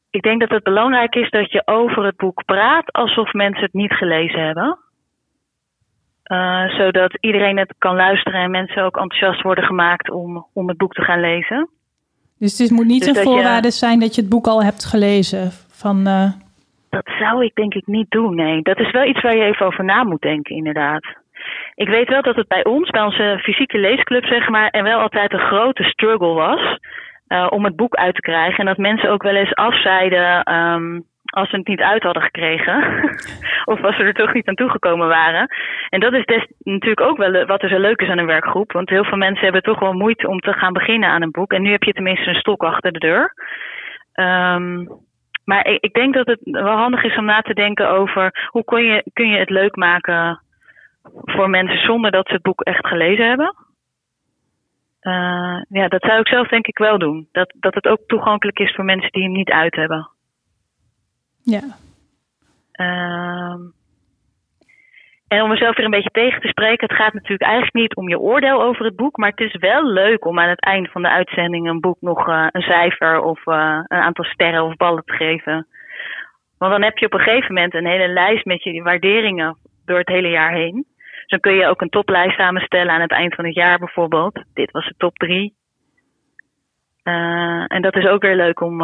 Ik 0.09 0.21
denk 0.21 0.39
dat 0.39 0.49
het 0.49 0.63
belangrijk 0.63 1.15
is 1.15 1.29
dat 1.29 1.51
je 1.51 1.61
over 1.65 2.05
het 2.05 2.15
boek 2.15 2.45
praat 2.45 2.91
alsof 2.91 3.33
mensen 3.33 3.63
het 3.63 3.73
niet 3.73 3.93
gelezen 3.93 4.45
hebben. 4.45 4.77
Uh, 6.31 6.69
zodat 6.69 7.17
iedereen 7.19 7.57
het 7.57 7.75
kan 7.77 7.95
luisteren 7.95 8.39
en 8.39 8.51
mensen 8.51 8.83
ook 8.83 8.97
enthousiast 8.97 9.41
worden 9.41 9.63
gemaakt 9.63 10.09
om, 10.09 10.47
om 10.53 10.67
het 10.67 10.77
boek 10.77 10.93
te 10.93 11.01
gaan 11.01 11.19
lezen. 11.19 11.69
Dus 12.43 12.57
het 12.59 12.71
moet 12.71 12.85
niet 12.85 13.05
dus 13.05 13.17
een 13.17 13.23
voorwaarde 13.23 13.67
je... 13.67 13.73
zijn 13.73 13.99
dat 13.99 14.15
je 14.15 14.21
het 14.21 14.29
boek 14.29 14.47
al 14.47 14.63
hebt 14.63 14.85
gelezen? 14.85 15.51
Van, 15.81 15.97
uh... 16.07 16.31
Dat 16.89 17.07
zou 17.19 17.45
ik 17.45 17.55
denk 17.55 17.73
ik 17.73 17.87
niet 17.87 18.09
doen, 18.09 18.35
nee. 18.35 18.61
Dat 18.61 18.79
is 18.79 18.91
wel 18.91 19.05
iets 19.05 19.21
waar 19.21 19.37
je 19.37 19.43
even 19.43 19.65
over 19.65 19.83
na 19.83 20.03
moet 20.03 20.21
denken, 20.21 20.55
inderdaad. 20.55 21.05
Ik 21.75 21.87
weet 21.87 22.09
wel 22.09 22.21
dat 22.21 22.35
het 22.35 22.47
bij 22.47 22.63
ons, 22.63 22.89
bij 22.89 23.01
onze 23.01 23.39
fysieke 23.43 23.77
leesclub, 23.77 24.25
zeg 24.25 24.49
maar, 24.49 24.69
en 24.69 24.83
wel 24.83 24.99
altijd 24.99 25.33
een 25.33 25.47
grote 25.51 25.83
struggle 25.83 26.33
was 26.33 26.77
uh, 27.27 27.47
om 27.49 27.63
het 27.63 27.75
boek 27.75 27.95
uit 27.95 28.15
te 28.15 28.21
krijgen. 28.21 28.59
En 28.59 28.65
dat 28.65 28.77
mensen 28.77 29.09
ook 29.09 29.23
wel 29.23 29.35
eens 29.35 29.55
afzeiden 29.55 30.53
um, 30.53 31.05
als 31.33 31.49
ze 31.49 31.55
het 31.55 31.67
niet 31.67 31.81
uit 31.81 32.03
hadden 32.03 32.23
gekregen. 32.23 32.77
of 33.73 33.83
als 33.83 33.95
ze 33.95 34.03
er 34.03 34.13
toch 34.13 34.33
niet 34.33 34.47
aan 34.47 34.55
toegekomen 34.55 35.07
waren. 35.07 35.47
En 35.89 35.99
dat 35.99 36.13
is 36.13 36.25
des, 36.25 36.47
natuurlijk 36.59 37.07
ook 37.07 37.17
wel 37.17 37.45
wat 37.45 37.61
er 37.61 37.69
zo 37.69 37.79
leuk 37.79 38.01
is 38.01 38.09
aan 38.09 38.17
een 38.17 38.25
werkgroep. 38.25 38.71
Want 38.71 38.89
heel 38.89 39.03
veel 39.03 39.17
mensen 39.17 39.43
hebben 39.43 39.63
toch 39.63 39.79
wel 39.79 39.93
moeite 39.93 40.27
om 40.27 40.39
te 40.39 40.53
gaan 40.53 40.73
beginnen 40.73 41.09
aan 41.09 41.21
een 41.21 41.31
boek. 41.31 41.53
En 41.53 41.61
nu 41.61 41.71
heb 41.71 41.83
je 41.83 41.93
tenminste 41.93 42.29
een 42.29 42.35
stok 42.35 42.63
achter 42.63 42.91
de 42.91 42.99
deur. 42.99 43.33
Um, 44.15 44.87
maar 45.45 45.67
ik, 45.67 45.93
denk 45.93 46.13
dat 46.13 46.27
het 46.27 46.39
wel 46.41 46.77
handig 46.77 47.03
is 47.03 47.17
om 47.17 47.25
na 47.25 47.41
te 47.41 47.53
denken 47.53 47.89
over 47.89 48.47
hoe 48.49 48.63
kun 48.63 48.83
je, 48.83 49.03
kun 49.13 49.29
je 49.29 49.37
het 49.37 49.49
leuk 49.49 49.75
maken 49.75 50.41
voor 51.11 51.49
mensen 51.49 51.77
zonder 51.77 52.11
dat 52.11 52.27
ze 52.27 52.33
het 52.33 52.41
boek 52.41 52.61
echt 52.61 52.87
gelezen 52.87 53.27
hebben. 53.27 53.55
Uh, 55.01 55.61
ja, 55.69 55.87
dat 55.87 56.01
zou 56.01 56.19
ik 56.19 56.27
zelf 56.27 56.47
denk 56.47 56.67
ik 56.67 56.77
wel 56.77 56.97
doen. 56.97 57.27
Dat, 57.31 57.53
dat 57.59 57.73
het 57.73 57.87
ook 57.87 57.99
toegankelijk 58.07 58.59
is 58.59 58.75
voor 58.75 58.85
mensen 58.85 59.11
die 59.11 59.23
hem 59.23 59.31
niet 59.31 59.51
uit 59.51 59.75
hebben. 59.75 60.12
Ja. 61.43 61.61
Uh, 62.79 63.55
en 65.27 65.41
om 65.41 65.49
mezelf 65.49 65.75
weer 65.75 65.85
een 65.85 65.91
beetje 65.91 66.09
tegen 66.09 66.41
te 66.41 66.47
spreken, 66.47 66.87
het 66.87 66.97
gaat 66.97 67.13
natuurlijk 67.13 67.41
eigenlijk 67.41 67.73
niet 67.73 67.95
om 67.95 68.09
je 68.09 68.19
oordeel 68.19 68.61
over 68.61 68.85
het 68.85 68.95
boek, 68.95 69.17
maar 69.17 69.29
het 69.29 69.39
is 69.39 69.55
wel 69.55 69.85
leuk 69.85 70.25
om 70.25 70.39
aan 70.39 70.49
het 70.49 70.61
eind 70.61 70.91
van 70.91 71.01
de 71.01 71.09
uitzending 71.09 71.67
een 71.67 71.79
boek 71.79 71.97
nog 71.99 72.27
uh, 72.27 72.47
een 72.51 72.61
cijfer 72.61 73.21
of 73.21 73.45
uh, 73.45 73.79
een 73.87 74.01
aantal 74.01 74.25
sterren 74.25 74.63
of 74.63 74.75
ballen 74.75 75.03
te 75.05 75.13
geven. 75.13 75.67
Want 76.57 76.71
dan 76.71 76.81
heb 76.81 76.97
je 76.97 77.05
op 77.05 77.13
een 77.13 77.19
gegeven 77.19 77.53
moment 77.53 77.73
een 77.73 77.85
hele 77.85 78.07
lijst 78.07 78.45
met 78.45 78.63
je 78.63 78.81
waarderingen 78.81 79.57
door 79.85 79.97
het 79.97 80.07
hele 80.07 80.29
jaar 80.29 80.53
heen. 80.53 80.85
Dus 80.97 81.27
dan 81.27 81.39
kun 81.39 81.53
je 81.53 81.67
ook 81.67 81.81
een 81.81 81.89
toplijst 81.89 82.37
samenstellen 82.37 82.93
aan 82.93 83.01
het 83.01 83.11
eind 83.11 83.35
van 83.35 83.45
het 83.45 83.55
jaar 83.55 83.79
bijvoorbeeld. 83.79 84.43
Dit 84.53 84.71
was 84.71 84.87
de 84.87 84.95
top 84.97 85.17
drie. 85.17 85.55
Uh, 87.03 87.65
en 87.67 87.81
dat 87.81 87.95
is 87.95 88.05
ook 88.05 88.21
weer 88.21 88.35
leuk 88.35 88.61
om, 88.61 88.81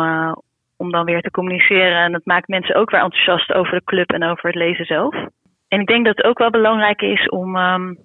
om 0.79 0.91
dan 0.91 1.05
weer 1.05 1.21
te 1.21 1.31
communiceren. 1.31 1.97
En 1.97 2.11
dat 2.11 2.25
maakt 2.25 2.47
mensen 2.47 2.75
ook 2.75 2.89
weer 2.89 3.01
enthousiast 3.01 3.53
over 3.53 3.77
de 3.77 3.83
club 3.83 4.11
en 4.11 4.23
over 4.23 4.45
het 4.45 4.55
lezen 4.55 4.85
zelf. 4.85 5.15
En 5.67 5.79
ik 5.79 5.87
denk 5.87 6.05
dat 6.05 6.17
het 6.17 6.25
ook 6.25 6.37
wel 6.37 6.49
belangrijk 6.49 7.01
is 7.01 7.29
om 7.29 7.55
um, 7.55 7.97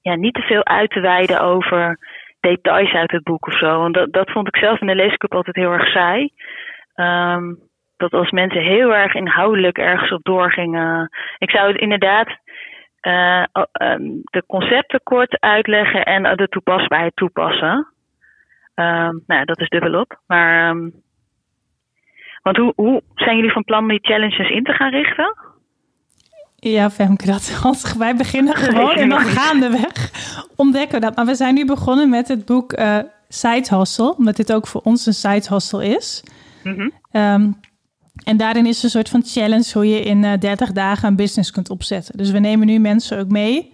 ja, 0.00 0.14
niet 0.14 0.34
te 0.34 0.42
veel 0.42 0.64
uit 0.64 0.90
te 0.90 1.00
wijden 1.00 1.40
over 1.40 1.98
details 2.40 2.92
uit 2.92 3.10
het 3.10 3.22
boek 3.22 3.46
of 3.46 3.58
zo. 3.58 3.78
Want 3.78 3.94
dat, 3.94 4.12
dat 4.12 4.30
vond 4.30 4.48
ik 4.48 4.56
zelf 4.56 4.80
in 4.80 4.86
de 4.86 4.94
leesclub 4.94 5.34
altijd 5.34 5.56
heel 5.56 5.72
erg 5.72 5.86
saai. 5.86 6.30
Ehm, 6.94 7.54
dat 7.96 8.12
als 8.12 8.30
mensen 8.30 8.62
heel 8.62 8.94
erg 8.94 9.14
inhoudelijk 9.14 9.78
ergens 9.78 10.12
op 10.12 10.24
doorgingen. 10.24 11.08
Ik 11.38 11.50
zou 11.50 11.72
het 11.72 11.80
inderdaad 11.80 12.28
uh, 13.02 13.44
de 14.24 14.42
concepten 14.46 15.00
kort 15.02 15.40
uitleggen 15.40 16.04
en 16.04 16.36
de 16.36 16.48
toepasbaarheid 16.48 17.16
toepassen. 17.16 17.94
Um, 18.74 19.22
nou, 19.26 19.44
dat 19.44 19.60
is 19.60 19.68
dubbelop. 19.68 20.20
Maar, 20.26 20.76
want 22.44 22.56
hoe, 22.56 22.72
hoe 22.76 23.02
zijn 23.14 23.36
jullie 23.36 23.52
van 23.52 23.64
plan 23.64 23.82
om 23.82 23.88
die 23.88 23.98
challenges 24.02 24.50
in 24.50 24.64
te 24.64 24.72
gaan 24.72 24.90
richten? 24.90 25.36
Ja, 26.56 26.90
Femke, 26.90 27.26
dat 27.26 27.58
als 27.62 27.94
wij 27.96 28.16
beginnen 28.16 28.56
gewoon 28.64 28.94
en 28.94 29.08
dan 29.08 29.20
gaandeweg 29.20 30.10
ontdekken 30.56 30.94
we 30.94 31.06
dat. 31.06 31.16
Maar 31.16 31.26
we 31.26 31.34
zijn 31.34 31.54
nu 31.54 31.66
begonnen 31.66 32.08
met 32.08 32.28
het 32.28 32.44
boek 32.44 32.78
uh, 32.78 32.98
Side 33.28 33.76
Hustle, 33.76 34.16
omdat 34.16 34.36
dit 34.36 34.52
ook 34.52 34.66
voor 34.66 34.80
ons 34.80 35.06
een 35.06 35.14
side 35.14 35.46
hustle 35.48 35.86
is. 35.86 36.24
Mm 36.62 36.74
-hmm. 36.74 36.92
um, 37.20 37.60
en 38.24 38.36
daarin 38.36 38.66
is 38.66 38.82
een 38.82 38.90
soort 38.90 39.08
van 39.08 39.22
challenge 39.24 39.70
hoe 39.72 39.88
je 39.88 40.00
in 40.00 40.22
uh, 40.22 40.32
eh, 40.32 40.40
30 40.40 40.72
dagen 40.72 41.08
een 41.08 41.16
business 41.16 41.50
kunt 41.50 41.70
opzetten. 41.70 42.16
Dus 42.16 42.30
we 42.30 42.38
nemen 42.38 42.66
nu 42.66 42.78
mensen 42.78 43.18
ook 43.18 43.28
mee 43.28 43.72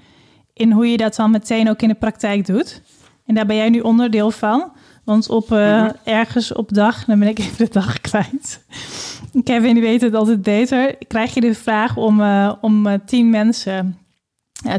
in 0.55 0.73
hoe 0.73 0.91
je 0.91 0.97
dat 0.97 1.17
dan 1.17 1.31
meteen 1.31 1.71
ook 1.71 1.83
in 1.83 1.89
de 1.89 1.95
praktijk 1.95 2.47
doet. 2.47 2.83
En 3.27 3.35
daar 3.35 3.47
ben 3.47 3.57
jij 3.57 3.69
nu 3.69 3.81
onderdeel 3.81 4.31
van. 4.31 4.73
Want 5.05 5.29
op 5.29 5.53
uh, 5.53 5.89
ergens 6.05 6.53
op 6.53 6.73
dag, 6.73 7.05
dan 7.05 7.19
ben 7.19 7.29
ik 7.29 7.39
even 7.39 7.65
de 7.65 7.73
dag 7.73 8.01
kwijt. 8.01 8.65
Kevin 9.45 9.75
die 9.75 9.83
weet 9.83 10.01
het 10.01 10.15
altijd 10.15 10.43
beter. 10.43 10.97
Krijg 11.07 11.35
je 11.35 11.41
de 11.41 11.55
vraag 11.55 11.97
om, 11.97 12.21
uh, 12.21 12.53
om 12.61 12.87
uh, 12.87 12.93
tien 13.07 13.31
mensen 13.31 13.99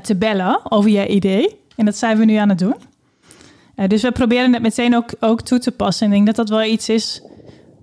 te 0.01 0.15
bellen 0.15 0.71
over 0.71 0.89
je 0.89 1.07
idee. 1.07 1.59
En 1.75 1.85
dat 1.85 1.97
zijn 1.97 2.17
we 2.17 2.25
nu 2.25 2.35
aan 2.35 2.49
het 2.49 2.59
doen. 2.59 2.75
dus 3.87 4.01
we 4.01 4.11
proberen 4.11 4.53
het 4.53 4.61
meteen 4.61 4.95
ook, 4.95 5.09
ook 5.19 5.41
toe 5.41 5.59
te 5.59 5.71
passen. 5.71 6.05
En 6.05 6.11
ik 6.11 6.15
denk 6.15 6.35
dat 6.35 6.47
dat 6.47 6.57
wel 6.57 6.71
iets 6.71 6.89
is 6.89 7.21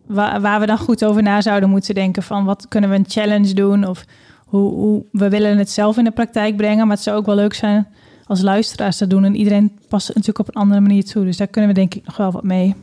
waar, 0.07 0.41
waar 0.41 0.61
we 0.61 0.67
dan 0.67 0.79
goed 0.79 1.05
over 1.05 1.23
na 1.23 1.41
zouden 1.41 1.71
moeten 1.71 1.95
denken. 1.95 2.23
Van 2.23 2.45
wat 2.45 2.69
kunnen 2.69 2.91
we 2.91 2.97
een 2.97 3.05
challenge 3.09 3.55
doen? 3.55 3.87
Of 3.87 4.05
hoe, 4.45 4.73
hoe 4.73 5.05
we 5.13 5.29
willen 5.29 5.59
het 5.59 5.71
zelf 5.71 5.97
in 5.97 6.05
de 6.05 6.11
praktijk 6.11 6.57
brengen. 6.57 6.87
Maar 6.87 6.97
het 6.97 7.05
zou 7.05 7.17
ook 7.17 7.27
wel 7.27 7.35
leuk 7.35 7.55
zijn 7.55 7.89
als 8.29 8.43
luisteraars 8.43 8.99
te 8.99 9.07
doen. 9.07 9.25
En 9.25 9.35
iedereen 9.35 9.79
past 9.89 10.09
natuurlijk 10.09 10.39
op 10.39 10.49
een 10.49 10.63
andere 10.63 10.81
manier 10.81 11.05
toe. 11.05 11.25
Dus 11.25 11.37
daar 11.37 11.49
kunnen 11.49 11.71
we 11.71 11.77
denk 11.77 11.95
ik 11.95 12.05
nog 12.05 12.17
wel 12.17 12.33
wat 12.33 12.43
mee. 12.43 12.75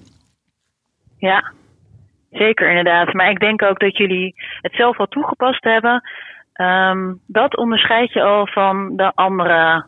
Ja, 1.18 1.52
zeker 2.32 2.70
inderdaad. 2.70 3.14
Maar 3.14 3.30
ik 3.30 3.40
denk 3.40 3.62
ook 3.62 3.80
dat 3.80 3.98
jullie 3.98 4.34
het 4.62 4.74
zelf 4.74 5.00
al 5.00 5.08
toegepast 5.08 5.64
hebben. 5.64 6.10
Um, 6.62 7.20
dat 7.28 7.58
onderscheid 7.58 8.14
je 8.14 8.22
al 8.22 8.48
van 8.48 8.96
de 8.96 9.12
andere 9.16 9.86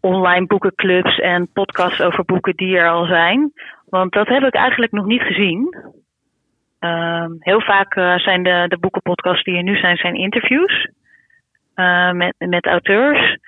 online 0.00 0.46
boekenclubs 0.46 1.18
en 1.18 1.52
podcasts 1.52 2.02
over 2.02 2.24
boeken 2.24 2.56
die 2.56 2.76
er 2.76 2.90
al 2.90 3.06
zijn. 3.06 3.52
Want 3.88 4.12
dat 4.12 4.28
heb 4.28 4.42
ik 4.42 4.54
eigenlijk 4.54 4.92
nog 4.92 5.06
niet 5.06 5.22
gezien. 5.22 5.76
Um, 6.80 7.36
heel 7.38 7.60
vaak 7.60 7.96
uh, 7.96 8.18
zijn 8.18 8.42
de, 8.42 8.64
de 8.68 8.78
boekenpodcasts 8.78 9.44
die 9.44 9.56
er 9.56 9.62
nu 9.62 9.76
zijn, 9.76 9.96
zijn 9.96 10.14
interviews 10.14 10.88
uh, 11.74 12.12
met, 12.12 12.34
met 12.38 12.66
auteurs. 12.66 13.38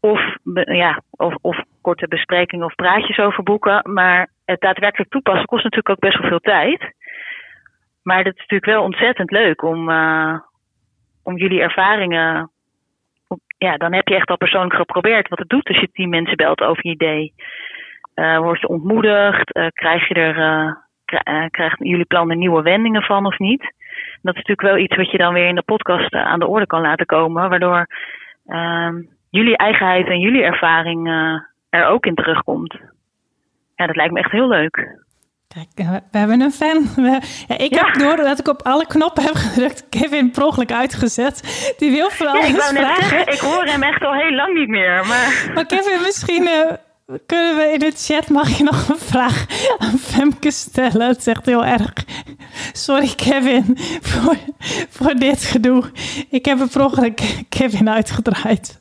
Of, 0.00 0.20
ja, 0.64 1.00
of, 1.10 1.34
of 1.40 1.62
korte 1.80 2.08
besprekingen 2.08 2.66
of 2.66 2.74
praatjes 2.74 3.18
over 3.18 3.42
boeken. 3.42 3.92
Maar 3.92 4.28
het 4.44 4.60
daadwerkelijk 4.60 5.10
toepassen 5.10 5.46
kost 5.46 5.64
natuurlijk 5.64 5.90
ook 5.90 6.10
best 6.10 6.18
wel 6.18 6.28
veel 6.28 6.40
tijd. 6.40 6.94
Maar 8.02 8.18
het 8.18 8.26
is 8.26 8.40
natuurlijk 8.40 8.64
wel 8.64 8.82
ontzettend 8.82 9.30
leuk 9.30 9.62
om, 9.62 9.90
uh, 9.90 10.38
om 11.22 11.36
jullie 11.36 11.60
ervaringen. 11.60 12.50
ja, 13.58 13.76
dan 13.76 13.92
heb 13.92 14.08
je 14.08 14.14
echt 14.14 14.28
al 14.28 14.36
persoonlijk 14.36 14.74
geprobeerd 14.74 15.28
wat 15.28 15.38
het 15.38 15.48
doet 15.48 15.68
als 15.68 15.80
je 15.80 15.90
tien 15.92 16.08
mensen 16.08 16.36
belt 16.36 16.60
over 16.60 16.86
je 16.86 16.92
idee. 16.92 17.34
Uh, 18.14 18.38
word 18.38 18.60
je 18.60 18.68
ontmoedigd? 18.68 19.56
Uh, 19.56 19.66
krijg 19.72 20.08
je 20.08 20.14
er, 20.14 20.36
uh, 20.36 21.46
krijgen 21.50 21.88
jullie 21.88 22.04
plan 22.04 22.30
er 22.30 22.36
nieuwe 22.36 22.62
wendingen 22.62 23.02
van 23.02 23.26
of 23.26 23.38
niet? 23.38 23.60
Dat 24.22 24.34
is 24.34 24.42
natuurlijk 24.44 24.60
wel 24.60 24.76
iets 24.76 24.96
wat 24.96 25.10
je 25.10 25.18
dan 25.18 25.32
weer 25.32 25.48
in 25.48 25.54
de 25.54 25.62
podcast 25.62 26.12
aan 26.12 26.38
de 26.38 26.46
orde 26.46 26.66
kan 26.66 26.80
laten 26.80 27.06
komen, 27.06 27.48
waardoor 27.48 27.86
ehm, 28.46 29.02
jullie 29.36 29.56
eigenheid 29.56 30.06
en 30.06 30.20
jullie 30.20 30.42
ervaring 30.42 31.08
er 31.70 31.86
ook 31.86 32.06
in 32.06 32.14
terugkomt. 32.14 32.76
Ja, 33.74 33.86
dat 33.86 33.96
lijkt 33.96 34.12
me 34.12 34.18
echt 34.18 34.30
heel 34.30 34.48
leuk. 34.48 35.04
Kijk, 35.48 35.88
we 36.10 36.18
hebben 36.18 36.40
een 36.40 36.52
fan. 36.52 36.88
ja, 37.48 37.58
ik 37.58 37.74
heb 37.74 37.94
door 37.94 38.16
dat 38.16 38.38
ik 38.38 38.48
op 38.48 38.62
alle 38.62 38.86
knoppen 38.86 39.22
heb 39.22 39.34
gedrukt. 39.34 39.88
Kevin 39.88 40.30
progelijk 40.30 40.72
uitgezet. 40.72 41.74
Die 41.78 41.90
wil 41.90 42.10
alles 42.26 42.46
ja, 42.46 42.54
ik 42.54 42.60
vragen. 42.60 43.20
Ik 43.32 43.38
hoor 43.38 43.64
hem 43.64 43.82
echt 43.82 44.04
al 44.04 44.14
heel 44.14 44.32
lang 44.32 44.58
niet 44.58 44.68
meer. 44.68 45.06
Maar, 45.06 45.50
maar 45.54 45.66
Kevin, 45.66 46.02
misschien 46.02 46.42
uh, 46.42 46.72
kunnen 47.26 47.56
we 47.56 47.70
in 47.72 47.78
de 47.78 47.92
chat... 47.96 48.28
mag 48.28 48.56
je 48.56 48.64
nog 48.64 48.88
een 48.88 48.98
vraag 48.98 49.46
aan 49.78 49.98
Femke 49.98 50.50
stellen? 50.50 51.06
Het 51.06 51.18
is 51.18 51.26
echt 51.26 51.46
heel 51.46 51.64
erg. 51.64 51.92
Sorry 52.72 53.14
Kevin 53.14 53.78
voor, 54.00 54.36
voor 54.90 55.14
dit 55.14 55.42
gedoe. 55.42 55.90
Ik 56.30 56.44
heb 56.44 56.60
een 56.60 56.68
progelijk 56.68 57.44
Kevin 57.48 57.90
uitgedraaid. 57.90 58.80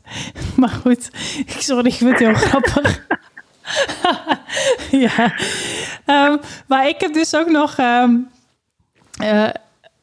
Maar 0.56 0.70
goed, 0.70 1.10
sorry, 1.48 1.88
ik 1.88 1.94
vind 1.94 2.10
het 2.10 2.20
heel 2.20 2.34
grappig. 2.50 3.08
ja. 5.06 5.34
Um, 6.06 6.40
maar 6.68 6.88
ik 6.88 7.00
heb 7.00 7.14
dus 7.14 7.36
ook 7.36 7.50
nog 7.50 7.78
um, 7.78 8.30
uh, 9.22 9.50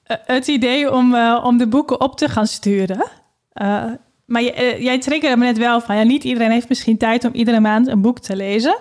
het 0.06 0.46
idee 0.46 0.92
om, 0.92 1.14
uh, 1.14 1.40
om 1.44 1.58
de 1.58 1.66
boeken 1.66 2.00
op 2.00 2.16
te 2.16 2.28
gaan 2.28 2.46
sturen. 2.46 3.04
Uh, 3.54 3.84
maar 4.32 4.42
jij 4.78 4.98
triggerde 4.98 5.36
me 5.36 5.44
net 5.44 5.58
wel 5.58 5.80
van, 5.80 5.96
ja, 5.96 6.02
niet 6.02 6.24
iedereen 6.24 6.50
heeft 6.50 6.68
misschien 6.68 6.96
tijd 6.96 7.24
om 7.24 7.32
iedere 7.32 7.60
maand 7.60 7.86
een 7.86 8.00
boek 8.00 8.18
te 8.18 8.36
lezen. 8.36 8.76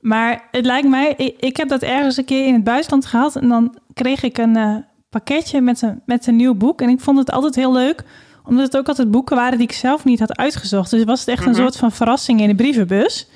Maar 0.00 0.48
het 0.50 0.64
lijkt 0.64 0.88
mij, 0.88 1.14
ik, 1.16 1.36
ik 1.40 1.56
heb 1.56 1.68
dat 1.68 1.82
ergens 1.82 2.16
een 2.16 2.24
keer 2.24 2.46
in 2.46 2.54
het 2.54 2.64
buitenland 2.64 3.06
gehad 3.06 3.36
en 3.36 3.48
dan 3.48 3.78
kreeg 3.94 4.22
ik 4.22 4.38
een 4.38 4.84
pakketje 5.10 5.60
met 5.60 5.82
een, 5.82 6.02
met 6.06 6.26
een 6.26 6.36
nieuw 6.36 6.54
boek. 6.54 6.80
En 6.80 6.88
ik 6.88 7.00
vond 7.00 7.18
het 7.18 7.30
altijd 7.30 7.54
heel 7.54 7.72
leuk, 7.72 8.04
omdat 8.44 8.64
het 8.64 8.76
ook 8.76 8.88
altijd 8.88 9.10
boeken 9.10 9.36
waren 9.36 9.58
die 9.58 9.66
ik 9.66 9.72
zelf 9.72 10.04
niet 10.04 10.18
had 10.18 10.36
uitgezocht. 10.36 10.90
Dus 10.90 11.04
was 11.04 11.20
het 11.20 11.28
echt 11.28 11.44
een 11.44 11.50
mhm. 11.50 11.60
soort 11.60 11.76
van 11.76 11.92
verrassing 11.92 12.40
in 12.40 12.48
de 12.48 12.54
brievenbus. 12.54 13.30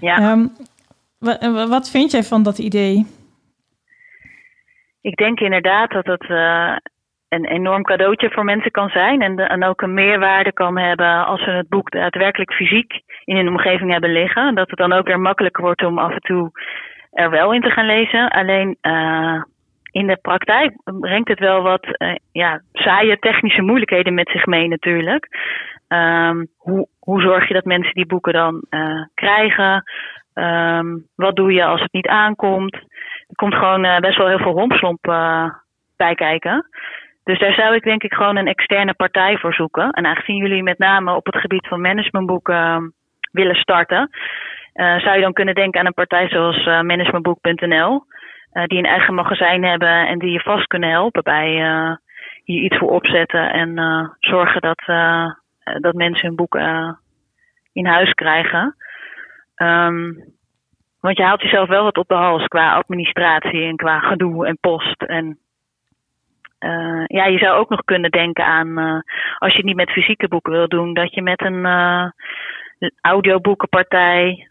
Ja. 0.00 0.32
Um, 0.32 0.52
wat 1.68 1.90
vind 1.90 2.10
jij 2.10 2.22
van 2.22 2.42
dat 2.42 2.58
idee? 2.58 3.06
Ik 5.00 5.16
denk 5.16 5.40
inderdaad 5.40 5.90
dat 5.90 6.06
het 6.06 6.28
uh, 6.28 6.76
een 7.30 7.44
enorm 7.44 7.82
cadeautje 7.82 8.30
voor 8.30 8.44
mensen 8.44 8.70
kan 8.70 8.88
zijn. 8.88 9.22
En, 9.22 9.36
en 9.36 9.64
ook 9.64 9.82
een 9.82 9.94
meerwaarde 9.94 10.52
kan 10.52 10.78
hebben 10.78 11.26
als 11.26 11.44
ze 11.44 11.50
het 11.50 11.68
boek 11.68 11.90
daadwerkelijk 11.90 12.52
fysiek 12.52 13.00
in 13.24 13.36
hun 13.36 13.48
omgeving 13.48 13.90
hebben 13.90 14.12
liggen. 14.12 14.54
Dat 14.54 14.70
het 14.70 14.78
dan 14.78 14.92
ook 14.92 15.06
weer 15.06 15.20
makkelijker 15.20 15.62
wordt 15.62 15.84
om 15.84 15.98
af 15.98 16.12
en 16.12 16.20
toe 16.20 16.50
er 17.10 17.30
wel 17.30 17.52
in 17.52 17.60
te 17.60 17.70
gaan 17.70 17.86
lezen. 17.86 18.28
Alleen 18.28 18.76
uh, 18.82 19.42
in 19.90 20.06
de 20.06 20.18
praktijk 20.22 20.72
brengt 21.00 21.28
het 21.28 21.38
wel 21.38 21.62
wat 21.62 21.86
uh, 21.86 22.14
ja, 22.32 22.60
saaie 22.72 23.18
technische 23.18 23.62
moeilijkheden 23.62 24.14
met 24.14 24.28
zich 24.28 24.46
mee 24.46 24.68
natuurlijk. 24.68 25.28
Um, 25.88 26.48
hoe, 26.56 26.88
hoe 26.98 27.20
zorg 27.20 27.48
je 27.48 27.54
dat 27.54 27.64
mensen 27.64 27.94
die 27.94 28.06
boeken 28.06 28.32
dan 28.32 28.64
uh, 28.70 29.04
krijgen? 29.14 29.82
Um, 30.34 31.06
wat 31.16 31.36
doe 31.36 31.52
je 31.52 31.64
als 31.64 31.80
het 31.80 31.92
niet 31.92 32.06
aankomt? 32.06 32.74
Er 32.74 33.34
komt 33.34 33.54
gewoon 33.54 34.00
best 34.00 34.16
wel 34.16 34.28
heel 34.28 34.38
veel 34.38 34.52
rompslomp 34.52 35.02
bij 35.96 36.14
kijken. 36.14 36.68
Dus 37.24 37.38
daar 37.38 37.52
zou 37.52 37.74
ik 37.74 37.82
denk 37.82 38.02
ik 38.02 38.12
gewoon 38.12 38.36
een 38.36 38.46
externe 38.46 38.94
partij 38.94 39.38
voor 39.38 39.54
zoeken. 39.54 39.90
En 39.90 40.06
aangezien 40.06 40.36
jullie 40.36 40.62
met 40.62 40.78
name 40.78 41.14
op 41.14 41.26
het 41.26 41.36
gebied 41.36 41.66
van 41.66 41.80
managementboeken 41.80 42.94
willen 43.32 43.54
starten, 43.54 44.10
zou 44.74 45.14
je 45.14 45.20
dan 45.20 45.32
kunnen 45.32 45.54
denken 45.54 45.80
aan 45.80 45.86
een 45.86 45.94
partij 45.94 46.28
zoals 46.28 46.64
managementboek.nl. 46.64 48.04
die 48.66 48.78
een 48.78 48.84
eigen 48.84 49.14
magazijn 49.14 49.64
hebben 49.64 50.06
en 50.06 50.18
die 50.18 50.30
je 50.30 50.40
vast 50.40 50.66
kunnen 50.66 50.90
helpen 50.90 51.22
bij 51.22 51.48
hier 52.44 52.62
iets 52.62 52.76
voor 52.78 52.90
opzetten 52.90 53.52
en 53.52 53.76
zorgen 54.20 54.60
dat 54.60 54.82
eh, 55.70 55.80
dat 55.80 55.94
mensen 55.94 56.26
hun 56.26 56.36
boeken 56.36 56.60
eh, 56.60 56.92
in 57.72 57.86
huis 57.86 58.12
krijgen. 58.12 58.76
Um, 59.56 60.24
want 61.00 61.16
je 61.16 61.22
haalt 61.22 61.42
jezelf 61.42 61.68
wel 61.68 61.84
wat 61.84 61.98
op 61.98 62.08
de 62.08 62.14
hals 62.14 62.46
qua 62.46 62.74
administratie 62.74 63.62
en 63.62 63.76
qua 63.76 63.98
gedoe 63.98 64.46
en 64.46 64.58
post. 64.60 65.02
En 65.02 65.38
uh, 66.60 67.04
ja, 67.06 67.24
je 67.24 67.38
zou 67.38 67.58
ook 67.58 67.68
nog 67.68 67.84
kunnen 67.84 68.10
denken 68.10 68.44
aan, 68.44 68.78
uh, 68.78 69.00
als 69.38 69.52
je 69.52 69.56
het 69.56 69.66
niet 69.66 69.76
met 69.76 69.90
fysieke 69.90 70.28
boeken 70.28 70.52
wil 70.52 70.68
doen, 70.68 70.94
dat 70.94 71.14
je 71.14 71.22
met 71.22 71.40
een 71.40 71.64
uh, 71.64 72.10
audioboekenpartij 73.00 74.48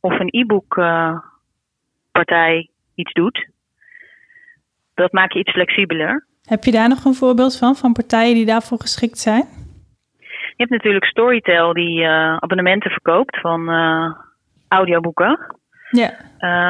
of 0.00 0.18
een 0.18 0.28
e-bookpartij 0.30 2.70
iets 2.94 3.12
doet. 3.12 3.48
Dat 4.94 5.12
maak 5.12 5.32
je 5.32 5.38
iets 5.38 5.52
flexibeler. 5.52 6.26
Heb 6.44 6.64
je 6.64 6.70
daar 6.70 6.88
nog 6.88 7.04
een 7.04 7.14
voorbeeld 7.14 7.58
van, 7.58 7.74
van 7.74 7.92
partijen 7.92 8.34
die 8.34 8.46
daarvoor 8.46 8.80
geschikt 8.80 9.18
zijn? 9.18 9.44
Je 10.18 10.62
hebt 10.62 10.70
natuurlijk 10.70 11.04
Storytel 11.04 11.72
die 11.72 12.08
abonnementen 12.08 12.90
verkoopt 12.90 13.40
van 13.40 13.68
audioboeken. 14.68 15.56
Ja. 15.90 16.10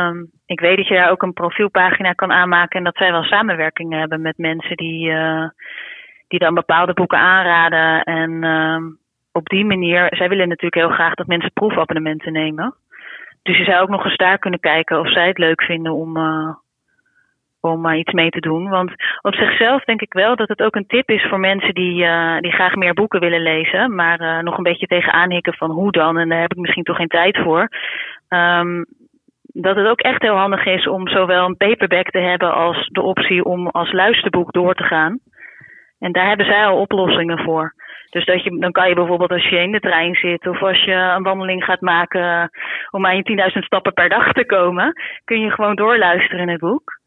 Um, 0.08 0.30
ik 0.46 0.60
weet 0.60 0.76
dat 0.76 0.88
je 0.88 0.94
daar 0.94 1.10
ook 1.10 1.22
een 1.22 1.32
profielpagina 1.32 2.12
kan 2.12 2.32
aanmaken 2.32 2.78
en 2.78 2.84
dat 2.84 2.96
zij 2.96 3.12
wel 3.12 3.22
samenwerkingen 3.22 3.98
hebben 3.98 4.20
met 4.20 4.38
mensen 4.38 4.76
die, 4.76 5.10
uh, 5.10 5.48
die 6.28 6.38
dan 6.38 6.54
bepaalde 6.54 6.92
boeken 6.92 7.18
aanraden. 7.18 8.02
En 8.02 8.44
um, 8.44 8.98
op 9.32 9.46
die 9.46 9.64
manier, 9.64 10.06
zij 10.10 10.28
willen 10.28 10.48
natuurlijk 10.48 10.86
heel 10.86 10.94
graag 10.96 11.14
dat 11.14 11.26
mensen 11.26 11.52
proefabonnementen 11.52 12.32
nemen. 12.32 12.74
dus 13.42 13.56
je 13.56 13.64
zou 13.64 13.82
ook 13.82 13.88
nog 13.88 14.04
eens 14.04 14.16
daar 14.16 14.38
kunnen 14.38 14.60
kijken 14.60 15.00
of 15.00 15.12
zij 15.12 15.26
het 15.26 15.38
leuk 15.38 15.62
vinden 15.62 15.92
om, 15.92 16.16
om 17.60 17.80
maar 17.80 17.96
iets 17.96 18.12
mee 18.12 18.30
te 18.30 18.40
doen. 18.40 18.68
Want 18.68 18.92
op 19.22 19.34
zichzelf 19.34 19.84
denk 19.84 20.00
ik 20.00 20.12
wel 20.12 20.36
dat 20.36 20.48
het 20.48 20.62
ook 20.62 20.74
een 20.74 20.86
tip 20.86 21.10
is 21.10 21.26
voor 21.28 21.40
mensen 21.40 21.74
die, 21.74 22.04
uh, 22.04 22.38
die 22.38 22.52
graag 22.52 22.74
meer 22.74 22.94
boeken 22.94 23.20
willen 23.20 23.42
lezen, 23.42 23.94
maar 23.94 24.44
nog 24.44 24.56
een 24.56 24.62
beetje 24.62 24.86
tegenaan 24.86 25.30
hikken 25.30 25.54
van 25.54 25.70
hoe 25.70 25.92
dan, 25.92 26.18
en 26.18 26.28
daar 26.28 26.40
heb 26.40 26.52
ik 26.52 26.58
misschien 26.58 26.84
toch 26.84 26.96
geen 26.96 27.08
tijd 27.08 27.36
voor. 27.36 27.68
Um, 28.28 28.86
dat 29.60 29.76
het 29.76 29.86
ook 29.86 30.00
echt 30.00 30.22
heel 30.22 30.36
handig 30.36 30.64
is 30.64 30.88
om 30.88 31.08
zowel 31.08 31.44
een 31.44 31.56
paperback 31.56 32.10
te 32.10 32.18
hebben 32.18 32.54
als 32.54 32.88
de 32.88 33.02
optie 33.02 33.44
om 33.44 33.66
als 33.66 33.92
luisterboek 33.92 34.52
door 34.52 34.74
te 34.74 34.82
gaan. 34.82 35.18
En 35.98 36.12
daar 36.12 36.28
hebben 36.28 36.46
zij 36.46 36.66
al 36.66 36.80
oplossingen 36.80 37.38
voor. 37.38 37.74
Dus 38.10 38.24
dat 38.24 38.44
je, 38.44 38.58
dan 38.58 38.72
kan 38.72 38.88
je 38.88 38.94
bijvoorbeeld 38.94 39.30
als 39.30 39.48
je 39.48 39.58
in 39.58 39.72
de 39.72 39.80
trein 39.80 40.14
zit 40.14 40.46
of 40.46 40.62
als 40.62 40.84
je 40.84 40.92
een 40.92 41.22
wandeling 41.22 41.64
gaat 41.64 41.80
maken 41.80 42.50
om 42.90 43.06
aan 43.06 43.16
je 43.16 43.52
10.000 43.54 43.58
stappen 43.58 43.92
per 43.92 44.08
dag 44.08 44.32
te 44.32 44.46
komen, 44.46 44.92
kun 45.24 45.40
je 45.40 45.50
gewoon 45.50 45.74
doorluisteren 45.74 46.40
in 46.40 46.48
het 46.48 46.60
boek. 46.60 47.00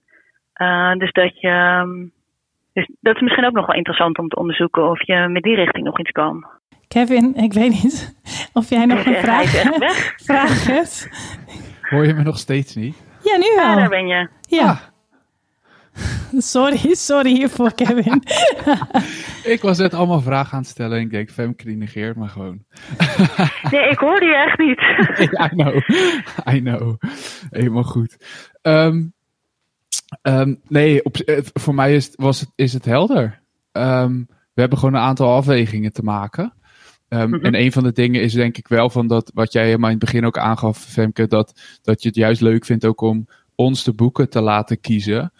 Uh, 0.61 0.93
dus 0.93 1.11
dat 1.11 1.39
je. 1.39 1.47
Ehm, 1.47 2.07
dus 2.73 2.89
dat 3.01 3.15
is 3.15 3.21
misschien 3.21 3.45
ook 3.45 3.53
nog 3.53 3.65
wel 3.65 3.75
interessant 3.75 4.17
om 4.17 4.27
te 4.27 4.35
onderzoeken 4.35 4.89
of 4.89 5.05
je 5.05 5.27
met 5.27 5.43
die 5.43 5.55
richting 5.55 5.85
nog 5.85 5.99
iets 5.99 6.11
kan. 6.11 6.45
Kevin, 6.87 7.35
ik 7.35 7.53
weet 7.53 7.69
niet 7.69 8.19
of 8.53 8.69
jij 8.69 8.85
nog 8.85 9.05
een 9.05 9.15
vraag, 9.25 9.49
vraag 10.29 10.65
hebt. 10.67 11.09
Hoor 11.89 12.05
je 12.05 12.13
me 12.13 12.23
nog 12.23 12.37
steeds 12.37 12.75
niet? 12.75 12.95
Ja, 13.23 13.37
nu 13.37 13.55
wel. 13.55 13.75
Daar 13.75 13.89
ben 13.89 14.07
je. 14.07 14.29
Ja. 14.41 14.69
Ah. 14.69 14.79
Sorry, 16.37 16.95
sorry 16.95 17.31
hiervoor, 17.31 17.73
Kevin. 17.73 18.23
ik 19.53 19.59
was 19.61 19.77
net 19.77 19.93
allemaal 19.93 20.21
vragen 20.21 20.53
aan 20.53 20.59
het 20.59 20.69
stellen 20.69 20.97
en 20.97 21.03
ik 21.03 21.11
denk, 21.11 21.29
Femke 21.29 21.65
die 21.65 21.77
negeert 21.77 22.15
maar 22.15 22.29
gewoon. 22.29 22.63
nee, 23.71 23.89
ik 23.89 23.97
hoorde 23.97 24.25
je 24.25 24.35
echt 24.35 24.57
niet. 24.57 24.79
I 25.41 25.47
know, 25.47 25.75
I 26.55 26.61
know. 26.61 26.95
Helemaal 27.49 27.83
goed. 27.83 28.17
Um, 28.61 29.13
Um, 30.21 30.61
nee, 30.67 31.05
op, 31.05 31.17
voor 31.53 31.75
mij 31.75 31.95
is, 31.95 32.11
was 32.15 32.39
het, 32.39 32.49
is 32.55 32.73
het 32.73 32.85
helder. 32.85 33.41
Um, 33.71 34.27
we 34.27 34.61
hebben 34.61 34.79
gewoon 34.79 34.93
een 34.93 35.07
aantal 35.07 35.33
afwegingen 35.33 35.93
te 35.93 36.03
maken. 36.03 36.53
Um, 37.09 37.33
En 37.33 37.55
een 37.55 37.71
van 37.71 37.83
de 37.83 37.91
dingen 37.91 38.21
is 38.21 38.33
denk 38.33 38.57
ik 38.57 38.67
wel 38.67 38.89
van 38.89 39.07
dat, 39.07 39.31
wat 39.33 39.53
jij 39.53 39.65
helemaal 39.65 39.89
in 39.89 39.95
het 39.95 40.05
begin 40.05 40.25
ook 40.25 40.37
aangaf, 40.37 40.77
Femke, 40.77 41.27
dat, 41.27 41.79
dat 41.81 42.01
je 42.01 42.07
het 42.07 42.17
juist 42.17 42.41
leuk 42.41 42.65
vindt 42.65 42.85
ook 42.85 43.01
om 43.01 43.27
ons 43.55 43.83
de 43.83 43.93
boeken 43.93 44.29
te 44.29 44.41
laten 44.41 44.81
kiezen. 44.81 45.31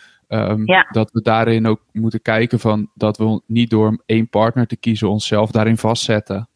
Ja. 0.65 0.87
Dat 0.91 1.11
we 1.11 1.21
daarin 1.21 1.67
ook 1.67 1.81
moeten 1.91 2.21
kijken 2.21 2.59
van 2.59 2.89
dat 2.93 3.17
we 3.17 3.41
niet 3.45 3.69
door 3.69 4.03
één 4.05 4.29
partner 4.29 4.67
te 4.67 4.77
kiezen 4.77 5.09
onszelf 5.09 5.51
daarin 5.51 5.77
vastzetten. 5.77 6.49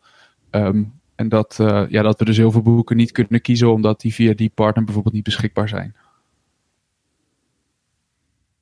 en 1.15 1.29
dat, 1.29 1.57
uh, 1.61 1.83
ja, 1.89 2.01
dat 2.01 2.19
we 2.19 2.25
dus 2.25 2.37
heel 2.37 2.51
veel 2.51 2.61
boeken 2.61 2.97
niet 2.97 3.11
kunnen 3.11 3.41
kiezen 3.41 3.71
omdat 3.71 4.01
die 4.01 4.13
via 4.13 4.33
die 4.33 4.51
partner 4.55 4.83
bijvoorbeeld 4.83 5.15
niet 5.15 5.23
beschikbaar 5.23 5.69
zijn. 5.69 5.95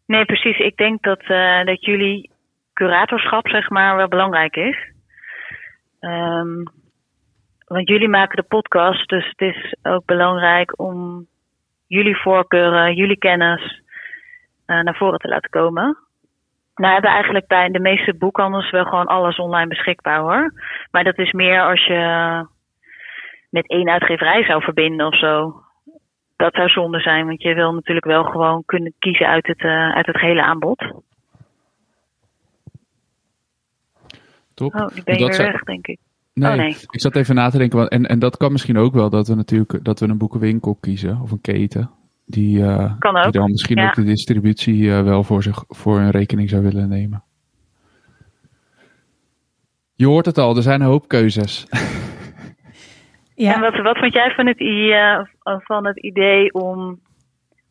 Nee, 0.05 0.25
precies. 0.25 0.59
Ik 0.59 0.77
denk 0.77 1.01
dat, 1.01 1.21
uh, 1.21 1.65
dat 1.65 1.85
jullie 1.85 2.29
curatorschap, 2.73 3.47
zeg 3.47 3.69
maar, 3.69 3.95
wel 3.95 4.07
belangrijk 4.07 4.55
is. 4.55 4.90
Um, 6.01 6.63
want 7.65 7.87
jullie 7.87 8.09
maken 8.09 8.35
de 8.35 8.47
podcast, 8.47 9.09
dus 9.09 9.27
het 9.35 9.55
is 9.55 9.75
ook 9.83 10.05
belangrijk 10.05 10.79
om 10.79 11.27
jullie 11.87 12.17
voorkeuren, 12.17 12.95
jullie 12.95 13.17
kennis 13.17 13.81
uh, 14.67 14.81
naar 14.81 14.95
voren 14.95 15.19
te 15.19 15.27
laten 15.27 15.49
komen. 15.49 15.97
Nou 16.75 16.93
hebben 16.93 17.11
eigenlijk 17.11 17.47
bij 17.47 17.69
de 17.69 17.79
meeste 17.79 18.15
boekhandels 18.15 18.71
wel 18.71 18.85
gewoon 18.85 19.05
alles 19.05 19.37
online 19.37 19.67
beschikbaar 19.67 20.19
hoor. 20.19 20.53
Maar 20.91 21.03
dat 21.03 21.17
is 21.17 21.31
meer 21.31 21.61
als 21.61 21.85
je 21.85 22.45
met 23.49 23.67
één 23.69 23.89
uitgeverij 23.89 24.43
zou 24.43 24.63
verbinden 24.63 25.07
of 25.07 25.17
zo 25.17 25.63
dat 26.41 26.53
zou 26.53 26.69
zonde 26.69 26.99
zijn, 26.99 27.25
want 27.25 27.41
je 27.41 27.53
wil 27.53 27.73
natuurlijk 27.73 28.05
wel 28.05 28.23
gewoon 28.23 28.63
kunnen 28.65 28.93
kiezen 28.99 29.27
uit 29.27 29.47
het, 29.47 29.61
uh, 29.61 29.95
uit 29.95 30.05
het 30.05 30.19
hele 30.19 30.41
aanbod. 30.41 30.79
Top. 34.61 34.75
Oh, 34.75 34.87
die 34.87 35.03
ben 35.03 35.19
je 35.19 35.25
weer 35.25 35.37
weg, 35.37 35.63
denk 35.63 35.87
ik. 35.87 35.99
Nee, 36.33 36.51
oh, 36.51 36.57
nee, 36.57 36.69
ik 36.69 37.01
zat 37.01 37.15
even 37.15 37.35
na 37.35 37.49
te 37.49 37.57
denken. 37.57 37.87
En, 37.87 38.05
en 38.05 38.19
dat 38.19 38.37
kan 38.37 38.51
misschien 38.51 38.77
ook 38.77 38.93
wel 38.93 39.09
dat 39.09 39.27
we 39.27 39.35
natuurlijk 39.35 39.83
dat 39.83 39.99
we 39.99 40.07
een 40.07 40.17
boekenwinkel 40.17 40.77
kiezen 40.79 41.19
of 41.21 41.31
een 41.31 41.41
keten. 41.41 41.89
Die, 42.25 42.59
uh, 42.59 42.93
kan 42.99 43.17
ook. 43.17 43.23
die 43.23 43.31
dan 43.31 43.51
misschien 43.51 43.77
ja. 43.77 43.87
ook 43.87 43.95
de 43.95 44.03
distributie 44.03 44.83
uh, 44.83 45.03
wel 45.03 45.23
voor, 45.23 45.43
zich, 45.43 45.63
voor 45.67 45.99
een 45.99 46.11
rekening 46.11 46.49
zou 46.49 46.63
willen 46.63 46.89
nemen. 46.89 47.23
Je 49.95 50.05
hoort 50.07 50.25
het 50.25 50.37
al, 50.37 50.55
er 50.55 50.61
zijn 50.61 50.81
een 50.81 50.87
hoop 50.87 51.07
keuzes. 51.07 51.67
Ja. 53.35 53.53
En 53.53 53.59
wat, 53.59 53.81
wat 53.81 53.97
vond 53.97 54.13
jij 54.13 54.31
van 54.31 54.47
het, 54.47 54.59
uh, 54.59 55.19
van 55.43 55.85
het 55.85 55.99
idee 55.99 56.53
om, 56.53 56.99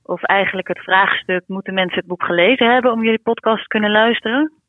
of 0.02 0.22
eigenlijk 0.22 0.68
het 0.68 0.78
vraagstuk, 0.78 1.42
moeten 1.46 1.74
mensen 1.74 1.98
het 1.98 2.06
boek 2.06 2.24
gelezen 2.24 2.72
hebben 2.72 2.92
om 2.92 3.04
jullie 3.04 3.22
podcast 3.22 3.62
te 3.62 3.68
kunnen 3.68 3.90
luisteren? 3.90 4.59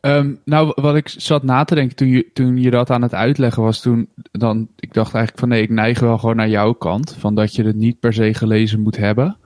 Um, 0.00 0.40
nou, 0.44 0.72
wat 0.74 0.96
ik 0.96 1.08
zat 1.08 1.42
na 1.42 1.64
te 1.64 1.74
denken 1.74 1.96
toen 1.96 2.08
je, 2.08 2.30
toen 2.32 2.56
je 2.56 2.70
dat 2.70 2.90
aan 2.90 3.02
het 3.02 3.14
uitleggen 3.14 3.62
was, 3.62 3.80
toen 3.80 4.08
dan, 4.32 4.68
ik 4.76 4.92
dacht 4.92 5.14
eigenlijk 5.14 5.38
van 5.38 5.48
nee, 5.48 5.62
ik 5.62 5.70
neig 5.70 6.00
wel 6.00 6.18
gewoon 6.18 6.36
naar 6.36 6.48
jouw 6.48 6.72
kant, 6.72 7.16
van 7.18 7.34
dat 7.34 7.54
je 7.54 7.64
het 7.64 7.76
niet 7.76 8.00
per 8.00 8.12
se 8.12 8.34
gelezen 8.34 8.80
moet 8.80 8.96
hebben. 8.96 9.36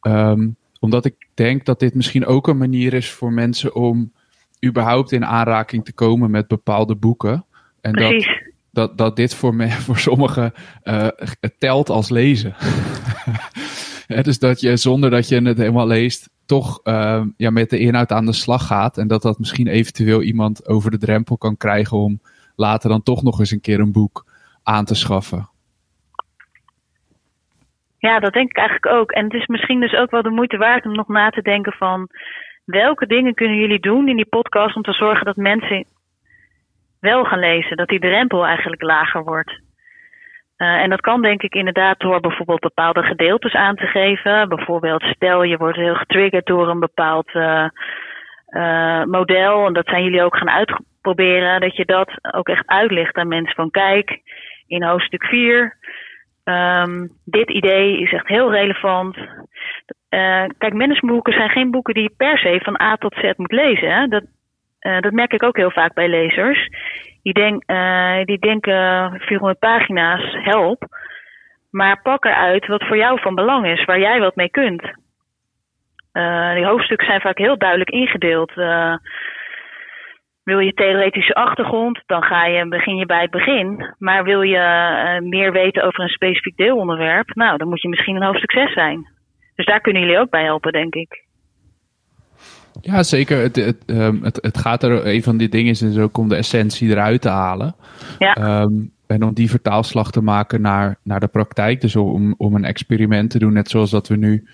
Um, 0.00 0.56
omdat 0.80 1.04
ik 1.04 1.14
denk 1.34 1.64
dat 1.64 1.80
dit 1.80 1.94
misschien 1.94 2.26
ook 2.26 2.48
een 2.48 2.58
manier 2.58 2.94
is 2.94 3.10
voor 3.10 3.32
mensen 3.32 3.74
om 3.74 4.12
überhaupt 4.64 5.12
in 5.12 5.26
aanraking 5.26 5.84
te 5.84 5.92
komen 5.92 6.30
met 6.30 6.46
bepaalde 6.46 6.94
boeken. 6.94 7.44
En 7.80 7.92
Precies. 7.92 8.26
dat, 8.26 8.42
dat, 8.70 8.98
dat 8.98 9.16
dit 9.16 9.34
voor, 9.34 9.54
me, 9.54 9.70
voor 9.86 9.98
sommigen 9.98 10.52
uh, 10.84 11.08
telt 11.58 11.90
als 11.90 12.08
lezen. 12.08 12.54
dus 14.22 14.38
dat 14.38 14.60
je 14.60 14.76
zonder 14.76 15.10
dat 15.10 15.28
je 15.28 15.42
het 15.42 15.58
helemaal 15.58 15.86
leest, 15.86 16.30
toch 16.46 16.80
uh, 16.84 17.22
ja, 17.36 17.50
met 17.50 17.70
de 17.70 17.78
inhoud 17.78 18.12
aan 18.12 18.26
de 18.26 18.32
slag 18.32 18.66
gaat. 18.66 18.98
En 18.98 19.08
dat 19.08 19.22
dat 19.22 19.38
misschien 19.38 19.66
eventueel 19.66 20.22
iemand 20.22 20.68
over 20.68 20.90
de 20.90 20.98
drempel 20.98 21.38
kan 21.38 21.56
krijgen 21.56 21.96
om 21.96 22.20
later 22.56 22.90
dan 22.90 23.02
toch 23.02 23.22
nog 23.22 23.38
eens 23.38 23.50
een 23.50 23.60
keer 23.60 23.80
een 23.80 23.92
boek 23.92 24.26
aan 24.62 24.84
te 24.84 24.94
schaffen. 24.94 25.48
Ja, 27.98 28.18
dat 28.20 28.32
denk 28.32 28.50
ik 28.50 28.56
eigenlijk 28.56 28.94
ook. 28.96 29.10
En 29.10 29.24
het 29.24 29.32
is 29.32 29.46
misschien 29.46 29.80
dus 29.80 29.94
ook 29.94 30.10
wel 30.10 30.22
de 30.22 30.30
moeite 30.30 30.56
waard 30.56 30.84
om 30.84 30.92
nog 30.92 31.08
na 31.08 31.30
te 31.30 31.42
denken 31.42 31.72
van 31.72 32.08
welke 32.64 33.06
dingen 33.06 33.34
kunnen 33.34 33.58
jullie 33.58 33.80
doen 33.80 34.08
in 34.08 34.16
die 34.16 34.28
podcast 34.28 34.76
om 34.76 34.82
te 34.82 34.92
zorgen 34.92 35.24
dat 35.24 35.36
mensen 35.36 35.86
wel 37.00 37.24
gaan 37.24 37.38
lezen. 37.38 37.76
Dat 37.76 37.88
die 37.88 38.00
drempel 38.00 38.46
eigenlijk 38.46 38.82
lager 38.82 39.24
wordt. 39.24 39.60
Uh, 40.62 40.68
en 40.68 40.90
dat 40.90 41.00
kan 41.00 41.22
denk 41.22 41.42
ik 41.42 41.54
inderdaad 41.54 41.98
door 41.98 42.20
bijvoorbeeld 42.20 42.60
bepaalde 42.60 43.02
gedeeltes 43.02 43.52
aan 43.54 43.76
te 43.76 43.86
geven. 43.86 44.48
Bijvoorbeeld 44.48 45.02
stel 45.02 45.42
je 45.42 45.56
wordt 45.56 45.76
heel 45.76 45.94
getriggerd 45.94 46.46
door 46.46 46.68
een 46.68 46.80
bepaald 46.80 47.34
uh, 47.34 47.66
uh, 48.48 49.04
model. 49.04 49.66
En 49.66 49.72
dat 49.72 49.86
zijn 49.86 50.04
jullie 50.04 50.22
ook 50.22 50.36
gaan 50.36 50.50
uitproberen. 50.50 51.60
Dat 51.60 51.76
je 51.76 51.84
dat 51.84 52.10
ook 52.34 52.48
echt 52.48 52.66
uitlegt 52.66 53.16
aan 53.16 53.28
mensen 53.28 53.54
van 53.54 53.70
kijk, 53.70 54.20
in 54.66 54.82
hoofdstuk 54.82 55.24
4. 55.24 55.76
Um, 56.44 57.10
dit 57.24 57.50
idee 57.50 58.00
is 58.00 58.12
echt 58.12 58.28
heel 58.28 58.52
relevant. 58.52 59.16
kijk, 60.58 60.72
managementboeken 60.72 61.32
zijn 61.32 61.50
geen 61.50 61.70
boeken 61.70 61.94
die 61.94 62.02
je 62.02 62.14
per 62.16 62.38
se 62.38 62.60
van 62.62 62.80
A 62.80 62.96
tot 62.96 63.14
Z 63.14 63.32
moet 63.36 63.52
lezen. 63.52 63.94
Hè? 63.94 64.06
Dat, 64.06 64.24
uh, 64.82 65.00
dat 65.00 65.12
merk 65.12 65.32
ik 65.32 65.42
ook 65.42 65.56
heel 65.56 65.70
vaak 65.70 65.94
bij 65.94 66.08
lezers. 66.08 66.68
Die, 67.22 67.32
denk, 67.32 67.70
uh, 67.70 68.24
die 68.24 68.38
denken 68.38 69.10
400 69.20 69.58
pagina's, 69.58 70.36
help. 70.44 70.84
Maar 71.70 72.02
pak 72.02 72.24
eruit 72.24 72.66
wat 72.66 72.86
voor 72.86 72.96
jou 72.96 73.20
van 73.20 73.34
belang 73.34 73.66
is, 73.66 73.84
waar 73.84 74.00
jij 74.00 74.20
wat 74.20 74.36
mee 74.36 74.50
kunt. 74.50 74.82
Uh, 76.12 76.54
die 76.54 76.66
hoofdstukken 76.66 77.06
zijn 77.06 77.20
vaak 77.20 77.38
heel 77.38 77.58
duidelijk 77.58 77.90
ingedeeld. 77.90 78.52
wil 80.44 80.58
je 80.58 80.72
theoretische 80.72 81.34
achtergrond, 81.34 82.02
dan 82.06 82.22
ga 82.22 82.46
je, 82.46 82.68
begin 82.68 82.96
je 82.96 83.06
bij 83.06 83.20
het 83.20 83.30
begin. 83.30 83.94
Maar 83.98 84.24
wil 84.24 84.42
je 84.42 85.20
meer 85.22 85.52
weten 85.52 85.84
over 85.84 86.00
een 86.00 86.08
specifiek 86.08 86.56
deelonderwerp, 86.56 87.34
nou, 87.34 87.56
dan 87.56 87.68
moet 87.68 87.82
je 87.82 87.88
misschien 87.88 88.16
een 88.16 88.26
hoofdstuk 88.26 88.52
6 88.52 88.72
zijn. 88.72 89.06
Dus 89.54 89.66
daar 89.66 89.80
kunnen 89.80 90.02
jullie 90.02 90.18
ook 90.18 90.30
bij 90.30 90.44
helpen, 90.44 90.72
denk 90.72 90.94
ik. 90.94 91.30
Ja, 92.80 93.02
zeker. 93.02 93.42
Het, 93.42 93.56
het, 93.56 93.76
um, 93.86 94.22
het, 94.22 94.38
het, 94.42 94.58
gaat 94.58 94.82
er, 94.82 95.06
een 95.06 95.22
van 95.22 95.36
die 95.36 95.48
dingen 95.48 95.70
is 95.70 95.78
dus 95.78 95.98
ook 95.98 96.18
om 96.18 96.28
de 96.28 96.36
essentie 96.36 96.90
eruit 96.90 97.20
te 97.20 97.28
halen. 97.28 97.74
Ja. 98.18 98.62
Um, 98.62 98.92
en 99.06 99.24
om 99.24 99.34
die 99.34 99.50
vertaalslag 99.50 100.10
te 100.10 100.22
maken 100.22 100.60
naar, 100.60 100.98
naar 101.02 101.20
de 101.20 101.26
praktijk. 101.26 101.80
Dus 101.80 101.96
om, 101.96 102.34
om 102.38 102.54
een 102.54 102.64
experiment 102.64 103.30
te 103.30 103.38
doen, 103.38 103.52
net 103.52 103.70
zoals 103.70 103.90
dat 103.90 104.08
we 104.08 104.16
nu 104.16 104.48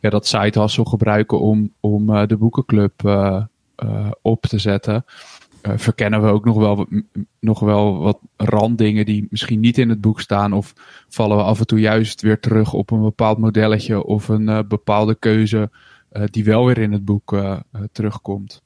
ja, 0.00 0.10
dat 0.10 0.26
site 0.26 0.60
hustle 0.60 0.86
gebruiken 0.86 1.40
om, 1.40 1.72
om 1.80 2.10
uh, 2.10 2.26
de 2.26 2.36
boekenclub 2.36 3.02
uh, 3.04 3.42
uh, 3.84 4.10
op 4.22 4.42
te 4.42 4.58
zetten. 4.58 5.04
verkennen 5.62 6.22
we 6.22 6.28
ook 6.28 6.44
nog 6.44 6.56
wel, 6.56 6.86
nog 7.40 7.60
wel 7.60 7.98
wat 7.98 8.18
randdingen 8.36 9.04
die 9.04 9.26
misschien 9.30 9.60
niet 9.60 9.78
in 9.78 9.88
het 9.88 10.00
boek 10.00 10.20
staan. 10.20 10.52
Of 10.52 10.72
vallen 11.08 11.36
we 11.36 11.42
af 11.42 11.58
en 11.58 11.66
toe 11.66 11.80
juist 11.80 12.22
weer 12.22 12.40
terug 12.40 12.72
op 12.72 12.90
een 12.90 13.02
bepaald 13.02 13.38
modelletje 13.38 14.04
of 14.04 14.28
een 14.28 14.64
bepaalde 14.68 15.14
keuze 15.14 15.70
die 16.24 16.44
wel 16.44 16.66
weer 16.66 16.78
in 16.78 16.92
het 16.92 17.04
boek 17.04 17.32
uh, 17.32 17.40
uh, 17.40 17.82
terugkomt. 17.92 18.62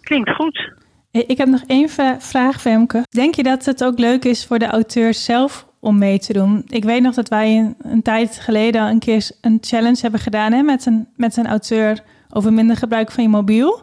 Klinkt 0.00 0.30
goed. 0.30 0.72
Ik 1.10 1.38
heb 1.38 1.48
nog 1.48 1.62
één 1.66 1.88
vraag, 2.18 2.60
Femke. 2.60 3.02
Denk 3.10 3.34
je 3.34 3.42
dat 3.42 3.64
het 3.64 3.84
ook 3.84 3.98
leuk 3.98 4.24
is 4.24 4.46
voor 4.46 4.58
de 4.58 4.66
auteur 4.66 5.14
zelf 5.14 5.66
om 5.80 5.98
mee 5.98 6.18
te 6.18 6.32
doen? 6.32 6.64
Ik 6.66 6.84
weet 6.84 7.02
nog 7.02 7.14
dat 7.14 7.28
wij 7.28 7.58
een, 7.58 7.74
een 7.78 8.02
tijd 8.02 8.38
geleden 8.38 8.82
een 8.82 8.98
keer 8.98 9.30
een 9.40 9.58
challenge 9.60 10.00
hebben 10.00 10.20
gedaan 10.20 10.52
hè, 10.52 10.62
met, 10.62 10.86
een, 10.86 11.08
met 11.16 11.36
een 11.36 11.46
auteur 11.46 12.02
over 12.30 12.52
minder 12.52 12.76
gebruik 12.76 13.10
van 13.10 13.22
je 13.22 13.28
mobiel. 13.28 13.82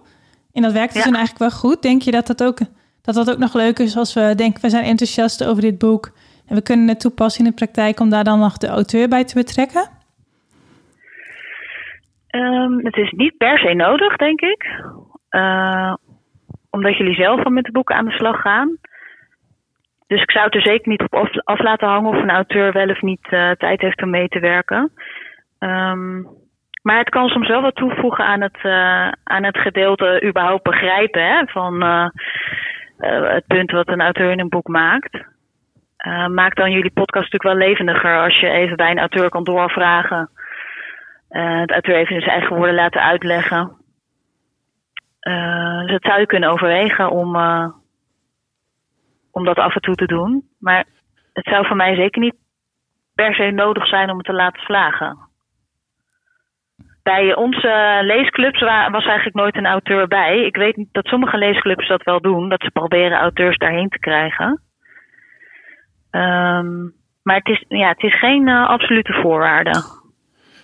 En 0.51 0.61
dat 0.61 0.71
werkte 0.71 0.97
ja. 0.97 1.03
toen 1.03 1.15
eigenlijk 1.15 1.51
wel 1.51 1.59
goed. 1.59 1.81
Denk 1.81 2.01
je 2.01 2.11
dat 2.11 2.27
dat, 2.27 2.43
ook, 2.43 2.59
dat 3.01 3.15
dat 3.15 3.31
ook 3.31 3.37
nog 3.37 3.53
leuk 3.53 3.79
is 3.79 3.97
als 3.97 4.13
we 4.13 4.33
denken, 4.35 4.61
we 4.61 4.69
zijn 4.69 4.83
enthousiast 4.83 5.43
over 5.43 5.61
dit 5.61 5.77
boek 5.77 6.11
en 6.45 6.55
we 6.55 6.61
kunnen 6.61 6.87
het 6.87 6.99
toepassen 6.99 7.43
in 7.43 7.49
de 7.49 7.55
praktijk 7.55 7.99
om 7.99 8.09
daar 8.09 8.23
dan 8.23 8.39
nog 8.39 8.57
de 8.57 8.67
auteur 8.67 9.07
bij 9.07 9.23
te 9.23 9.33
betrekken? 9.33 9.98
Um, 12.31 12.85
het 12.85 12.97
is 12.97 13.11
niet 13.11 13.37
per 13.37 13.59
se 13.59 13.73
nodig, 13.73 14.15
denk 14.15 14.41
ik. 14.41 14.81
Uh, 15.29 15.93
omdat 16.69 16.97
jullie 16.97 17.15
zelf 17.15 17.43
al 17.43 17.51
met 17.51 17.65
de 17.65 17.71
boeken 17.71 17.95
aan 17.95 18.05
de 18.05 18.11
slag 18.11 18.41
gaan. 18.41 18.77
Dus 20.07 20.21
ik 20.21 20.31
zou 20.31 20.45
het 20.45 20.55
er 20.55 20.61
zeker 20.61 20.89
niet 20.89 21.01
op 21.01 21.15
af, 21.43 21.59
laten 21.59 21.87
hangen 21.87 22.09
of 22.09 22.21
een 22.21 22.29
auteur 22.29 22.71
wel 22.71 22.89
of 22.89 23.01
niet 23.01 23.27
uh, 23.31 23.51
tijd 23.51 23.81
heeft 23.81 24.03
om 24.03 24.09
mee 24.09 24.27
te 24.27 24.39
werken. 24.39 24.91
Um, 25.59 26.27
maar 26.81 26.97
het 26.97 27.09
kan 27.09 27.27
soms 27.27 27.47
wel 27.47 27.61
wat 27.61 27.75
toevoegen 27.75 28.25
aan 28.25 28.41
het, 28.41 28.57
uh, 28.63 29.11
aan 29.23 29.43
het 29.43 29.57
gedeelte 29.57 30.23
überhaupt 30.25 30.63
begrijpen 30.63 31.23
hè, 31.23 31.45
van 31.45 31.83
het 32.97 33.47
punt 33.47 33.71
wat 33.71 33.87
een 33.87 34.01
auteur 34.01 34.31
in 34.31 34.39
een 34.39 34.49
boek 34.49 34.67
maakt. 34.67 35.23
maakt 36.27 36.57
dan 36.57 36.71
jullie 36.71 36.91
podcast 36.91 37.31
natuurlijk 37.31 37.43
wel 37.43 37.67
levendiger 37.67 38.23
als 38.23 38.39
je 38.39 38.49
even 38.49 38.77
bij 38.77 38.91
een 38.91 38.99
auteur 38.99 39.29
kan 39.29 39.43
doorvragen. 39.43 40.29
De 41.29 41.73
auteur 41.73 41.95
even 41.95 42.15
in 42.15 42.21
zijn 42.21 42.37
eigen 42.39 42.55
woorden 42.55 42.75
laten 42.75 43.01
uitleggen. 43.01 43.77
Uh, 45.21 45.81
dus 45.81 45.91
dat 45.91 46.03
zou 46.03 46.19
je 46.19 46.25
kunnen 46.25 46.49
overwegen 46.49 47.09
om, 47.09 47.35
uh, 47.35 47.69
om 49.31 49.45
dat 49.45 49.57
af 49.57 49.75
en 49.75 49.81
toe 49.81 49.95
te 49.95 50.05
doen. 50.05 50.43
Maar 50.59 50.85
het 51.33 51.45
zou 51.45 51.67
voor 51.67 51.75
mij 51.75 51.95
zeker 51.95 52.21
niet 52.21 52.35
per 53.15 53.33
se 53.33 53.51
nodig 53.51 53.87
zijn 53.87 54.09
om 54.09 54.17
het 54.17 54.25
te 54.25 54.33
laten 54.33 54.61
slagen. 54.61 55.17
Bij 57.03 57.35
onze 57.35 57.99
leesclubs 58.01 58.59
was 58.91 59.05
eigenlijk 59.05 59.35
nooit 59.35 59.55
een 59.55 59.65
auteur 59.65 60.07
bij. 60.07 60.45
Ik 60.45 60.55
weet 60.55 60.87
dat 60.91 61.05
sommige 61.05 61.37
leesclubs 61.37 61.87
dat 61.87 62.03
wel 62.03 62.21
doen, 62.21 62.49
dat 62.49 62.61
ze 62.61 62.71
proberen 62.71 63.19
auteurs 63.19 63.57
daarheen 63.57 63.89
te 63.89 63.99
krijgen. 63.99 64.61
Um, 66.11 66.93
maar 67.23 67.35
het 67.35 67.47
is, 67.47 67.65
ja, 67.67 67.87
het 67.87 68.03
is 68.03 68.19
geen 68.19 68.49
absolute 68.49 69.13
voorwaarde. 69.13 69.98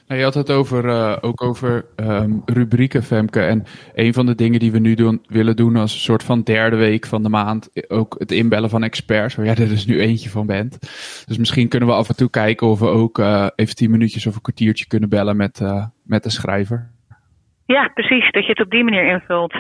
Nou, 0.08 0.20
je 0.20 0.26
had 0.26 0.34
het 0.34 0.52
over, 0.52 0.86
uh, 0.86 1.18
ook 1.22 1.44
over 1.44 1.86
um, 1.96 2.42
rubrieken, 2.46 3.04
Femke. 3.04 3.42
En 3.42 3.64
een 3.94 4.14
van 4.14 4.26
de 4.26 4.36
dingen 4.36 4.60
die 4.60 4.72
we 4.72 4.80
nu 4.80 4.96
doen, 4.96 5.24
willen 5.28 5.56
doen 5.56 5.76
als 5.76 5.94
een 5.94 6.00
soort 6.00 6.24
van 6.24 6.42
derde 6.42 6.76
week 6.76 7.06
van 7.06 7.24
de 7.24 7.30
maand, 7.30 7.90
ook 7.92 8.16
het 8.18 8.32
inbellen 8.32 8.70
van 8.70 8.84
experts, 8.84 9.36
waar 9.36 9.46
jij 9.46 9.56
er 9.56 9.68
dus 9.68 9.86
nu 9.86 10.00
eentje 10.00 10.30
van 10.30 10.46
bent. 10.46 10.80
Dus 11.28 11.38
misschien 11.38 11.70
kunnen 11.70 11.90
we 11.90 11.96
af 11.96 12.10
en 12.10 12.16
toe 12.16 12.30
kijken 12.30 12.68
of 12.68 12.80
we 12.80 12.88
ook 12.88 13.18
uh, 13.18 13.48
even 13.56 13.76
tien 13.76 13.92
minuutjes 13.92 14.28
of 14.28 14.36
een 14.36 14.42
kwartiertje 14.42 14.88
kunnen 14.88 15.10
bellen 15.10 15.38
met, 15.38 15.60
uh, 15.60 15.86
met 16.04 16.24
de 16.24 16.30
schrijver. 16.30 16.92
Ja, 17.66 17.88
precies. 17.94 18.32
Dat 18.32 18.44
je 18.44 18.50
het 18.50 18.62
op 18.62 18.70
die 18.70 18.84
manier 18.84 19.08
invult. 19.08 19.54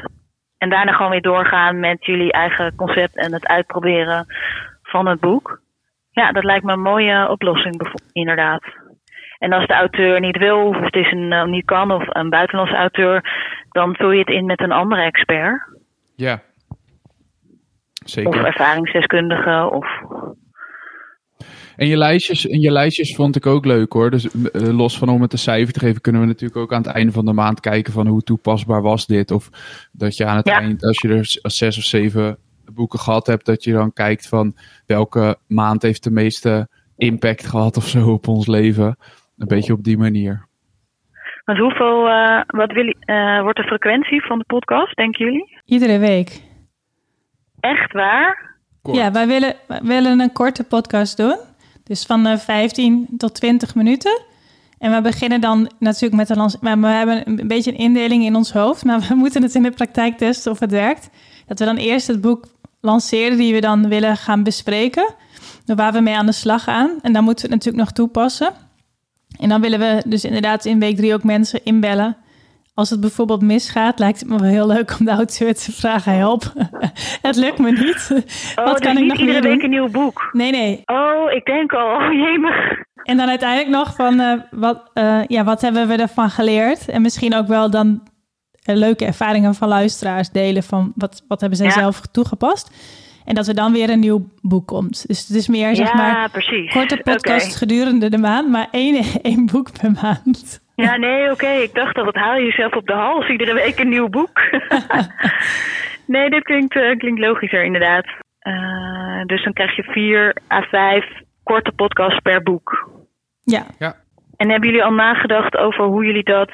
En 0.58 0.70
daarna 0.70 0.92
gewoon 0.92 1.12
weer 1.12 1.22
doorgaan 1.22 1.80
met 1.80 2.06
jullie 2.06 2.32
eigen 2.32 2.76
concept 2.76 3.18
en 3.18 3.34
het 3.34 3.48
uitproberen 3.48 4.26
van 4.82 5.08
het 5.08 5.20
boek. 5.20 5.62
Ja, 6.12 6.32
dat 6.32 6.44
lijkt 6.44 6.66
me 6.66 6.74
een 6.74 6.82
mooie 6.82 7.30
oplossing, 7.30 7.92
inderdaad. 8.12 8.64
En 9.38 9.54
als 9.54 9.68
de 9.68 9.74
auteur 9.74 10.20
niet 10.20 10.38
wil, 10.38 10.68
of 10.68 10.80
het 10.80 10.96
is 10.96 11.12
een, 11.12 11.32
uh, 11.32 11.46
niet 11.46 11.66
kan, 11.66 11.92
of 11.92 12.04
een 12.08 12.30
buitenlandse 12.30 12.76
auteur, 12.76 13.24
dan 13.70 13.96
vul 13.96 14.12
je 14.12 14.20
het 14.20 14.30
in 14.30 14.46
met 14.46 14.62
een 14.62 14.72
andere 14.72 15.02
expert. 15.02 15.62
Ja, 16.16 16.42
zeker. 18.06 18.30
Of 18.30 18.44
ervaringsdeskundige, 18.46 19.70
of... 19.72 19.88
En 21.76 21.88
je 21.88 21.98
lijstjes, 21.98 22.48
en 22.48 22.60
je 22.60 22.72
lijstjes 22.72 23.16
vond 23.16 23.36
ik 23.36 23.46
ook 23.46 23.66
leuk 23.66 23.94
hoor. 23.94 24.12
Dus 24.12 24.34
uh, 24.34 24.44
los 24.54 24.98
van 24.98 25.10
om 25.10 25.22
het 25.22 25.34
een 25.34 25.40
cijfer 25.40 25.74
te 25.74 25.80
geven, 25.80 26.02
kunnen 26.02 26.22
we 26.22 26.28
natuurlijk 26.28 26.60
ook 26.60 26.74
aan 26.74 26.82
het 26.82 26.92
einde 26.92 27.12
van 27.12 27.26
de 27.26 27.34
maand 27.34 27.60
kijken 27.60 27.94
van 27.94 28.08
hoe 28.08 28.22
toepasbaar 28.22 28.82
was 28.82 29.06
dit. 29.06 29.32
Of 29.32 29.50
dat 29.92 30.18
je 30.18 30.26
aan 30.26 30.38
het 30.38 30.48
ja. 30.48 30.60
eind, 30.60 30.84
als 30.84 31.02
je 31.02 31.08
er 31.08 31.52
zes 31.52 31.78
of 31.78 31.84
zeven 31.84 32.38
boeken 32.74 33.00
gehad 33.00 33.28
hebt, 33.28 33.46
dat 33.46 33.64
je 33.64 33.72
dan 33.72 33.94
kijkt 33.94 34.28
van 34.28 34.56
welke 34.86 35.38
maand 35.48 35.82
heeft 35.82 36.04
de 36.04 36.12
meeste 36.12 36.68
impact 36.98 37.46
gehad 37.46 37.78
of 37.78 37.88
zo 37.88 38.12
op 38.12 38.28
ons 38.28 38.48
leven. 38.48 38.98
Een 39.38 39.48
beetje 39.48 39.74
op 39.74 39.84
die 39.84 39.98
manier. 39.98 40.48
Want 41.46 41.60
hoeveel, 41.60 42.08
uh, 42.08 42.42
wat 42.48 42.72
wil, 42.72 42.86
uh, 42.86 43.42
wordt 43.42 43.58
de 43.58 43.64
frequentie 43.64 44.26
van 44.26 44.38
de 44.38 44.44
podcast, 44.48 44.96
denken 44.96 45.26
jullie? 45.26 45.60
Iedere 45.66 46.00
week. 46.00 46.42
Echt 47.60 47.92
waar? 47.92 48.58
Kort. 48.82 48.98
Ja, 48.98 49.12
wij 49.12 49.28
willen, 49.28 49.56
wij 49.68 49.82
willen 49.84 50.20
een 50.20 50.32
korte 50.32 50.64
podcast 50.64 51.18
doen. 51.18 51.38
Dus 51.84 52.06
van 52.06 52.28
uh, 52.28 52.38
15 52.38 53.08
tot 53.18 53.36
20 53.36 53.76
minuten. 53.76 54.22
En 54.78 54.92
we 54.92 55.02
beginnen 55.02 55.42
dan 55.42 55.72
natuurlijk 55.80 56.16
met 56.16 56.30
een 56.30 56.38
lans. 56.38 56.60
Maar 56.60 56.80
we 56.80 56.88
hebben 56.88 57.40
een 57.40 57.48
beetje 57.48 57.72
een 57.72 57.78
indeling 57.78 58.24
in 58.24 58.36
ons 58.36 58.54
hoofd. 58.54 58.86
Maar 58.86 59.00
we 59.00 59.16
moeten 59.24 59.42
het 59.44 59.56
in 59.56 59.64
de 59.64 59.72
praktijk 59.72 60.18
testen 60.18 60.52
of 60.52 60.60
het 60.60 60.72
werkt. 60.72 61.10
Dat 61.48 61.60
we 61.60 61.66
dan 61.66 61.78
eerst 61.78 62.08
het 62.08 62.22
boek 62.22 62.46
lanceren 62.82 63.38
die 63.38 63.54
we 63.54 63.62
dan 63.62 63.90
willen 63.90 64.18
gaan 64.18 64.44
bespreken. 64.44 65.14
Waar 65.66 65.94
we 65.94 66.00
mee 66.00 66.16
aan 66.16 66.26
de 66.26 66.32
slag 66.32 66.64
gaan. 66.64 67.00
En 67.02 67.14
dan 67.14 67.24
moeten 67.24 67.46
we 67.46 67.54
het 67.54 67.64
natuurlijk 67.66 67.86
nog 67.86 67.92
toepassen. 67.92 68.54
En 69.40 69.50
dan 69.50 69.62
willen 69.62 69.80
we 69.80 70.04
dus 70.08 70.24
inderdaad 70.24 70.66
in 70.66 70.80
week 70.80 70.96
drie 70.96 71.14
ook 71.14 71.24
mensen 71.24 71.64
inbellen. 71.64 72.18
Als 72.74 72.90
het 72.90 73.00
bijvoorbeeld 73.00 73.42
misgaat, 73.42 74.00
lijkt 74.00 74.20
het 74.20 74.30
me 74.30 74.40
wel 74.40 74.50
heel 74.50 74.68
leuk 74.68 74.96
om 75.00 75.06
de 75.06 75.12
auteur 75.12 75.54
te 75.54 75.72
vragen: 75.72 76.14
help. 76.14 76.54
het 77.28 77.36
lukt 77.36 77.60
me 77.60 77.72
niet. 77.72 78.26
Oh, 78.56 78.66
Wat 78.66 78.80
kan 78.80 78.96
dus 78.96 79.04
ik 79.04 79.10
nog 79.10 79.18
iedere 79.18 79.42
week 79.42 79.64
een 79.64 79.70
nieuw 79.70 79.90
boek? 79.90 80.30
Nee, 80.32 80.52
nee. 80.52 80.82
Oh, 80.86 81.32
ik 81.32 81.46
denk 81.46 81.74
al, 81.74 81.96
oh 81.96 82.12
jemig. 82.12 82.84
En 83.04 83.18
dan 83.18 83.30
uiteindelijk 83.30 83.70
nog 83.70 83.96
van 83.96 84.20
uh, 84.20 84.34
wat, 84.52 84.92
uh, 84.94 85.22
ja, 85.28 85.44
wat 85.44 85.62
hebben 85.62 85.88
we 85.88 85.96
ervan 85.96 86.30
geleerd? 86.30 86.90
En 86.90 87.02
misschien 87.02 87.36
ook 87.36 87.48
wel 87.48 87.70
dan 87.70 88.02
leuke 88.74 89.06
ervaringen 89.06 89.56
van 89.56 89.68
luisteraars 89.68 90.30
delen 90.30 90.64
van 90.64 90.92
wat, 90.96 91.24
wat 91.28 91.40
hebben 91.40 91.58
zij 91.58 91.68
ja. 91.68 91.74
zelf 91.74 92.02
toegepast. 92.12 92.72
En 93.26 93.36
dat 93.36 93.48
er 93.48 93.56
dan 93.56 93.72
weer 93.72 93.90
een 93.90 94.00
nieuw 94.00 94.26
boek 94.42 94.68
komt. 94.68 95.08
Dus 95.08 95.28
het 95.28 95.38
is 95.38 95.48
meer, 95.48 95.76
zeg 95.76 95.88
ja, 95.88 95.96
maar, 95.96 96.30
precies. 96.30 96.72
korte 96.72 96.98
podcast 97.04 97.46
okay. 97.46 97.58
gedurende 97.58 98.10
de 98.10 98.18
maand, 98.18 98.50
maar 98.50 98.68
één, 98.72 99.04
één 99.22 99.46
boek 99.46 99.72
per 99.80 99.92
maand. 99.92 100.64
Ja, 100.76 100.98
nee, 100.98 101.24
oké. 101.24 101.32
Okay. 101.32 101.62
Ik 101.62 101.74
dacht 101.74 101.96
dat 101.96 102.06
het 102.06 102.16
haal 102.16 102.36
je 102.36 102.46
jezelf 102.46 102.74
op 102.74 102.88
de 102.88 102.94
hals. 102.94 103.30
Iedere 103.30 103.54
week 103.54 103.80
een 103.80 103.90
nieuw 103.90 104.10
boek. 104.10 104.42
nee, 106.14 106.30
dit 106.30 106.44
klinkt, 106.44 106.76
uh, 106.76 106.98
klinkt 106.98 107.20
logischer, 107.20 107.64
inderdaad. 107.64 108.06
Uh, 108.42 109.26
dus 109.26 109.44
dan 109.44 109.54
krijg 109.54 109.76
je 109.76 109.84
vier 109.84 110.38
à 110.52 110.62
vijf 110.62 111.06
korte 111.44 111.72
podcasts 111.72 112.20
per 112.20 112.44
boek. 112.44 112.90
Ja. 113.44 113.66
ja. 113.80 113.96
En 114.38 114.50
hebben 114.50 114.70
jullie 114.70 114.84
al 114.84 114.94
nagedacht 114.94 115.58
over 115.58 115.86
hoe 115.86 116.06
jullie 116.06 116.24
dat 116.24 116.52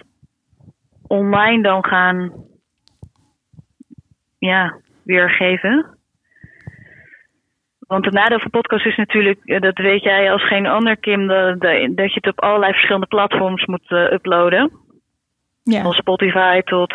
online 1.08 1.64
dan 1.64 1.86
gaan 1.86 2.34
ja, 4.38 4.80
weergeven? 5.04 5.98
Want 7.92 8.06
het 8.06 8.14
nadeel 8.14 8.40
van 8.40 8.50
podcast 8.50 8.86
is 8.86 8.96
natuurlijk, 8.96 9.40
eh, 9.44 9.62
dat 9.62 9.78
weet 9.78 10.04
jij 10.04 10.32
als 10.32 10.48
geen 10.48 10.66
ander, 10.66 10.98
Kim, 10.98 11.28
dat, 11.28 11.60
dat 11.60 12.14
je 12.14 12.20
het 12.22 12.28
op 12.28 12.42
allerlei 12.42 12.72
verschillende 12.72 13.08
platforms 13.08 13.66
moet 13.66 13.92
uh, 13.92 14.12
uploaden. 14.12 14.72
Ja. 15.64 15.82
Van 15.82 15.94
Spotify 15.94 16.62
tot 16.62 16.94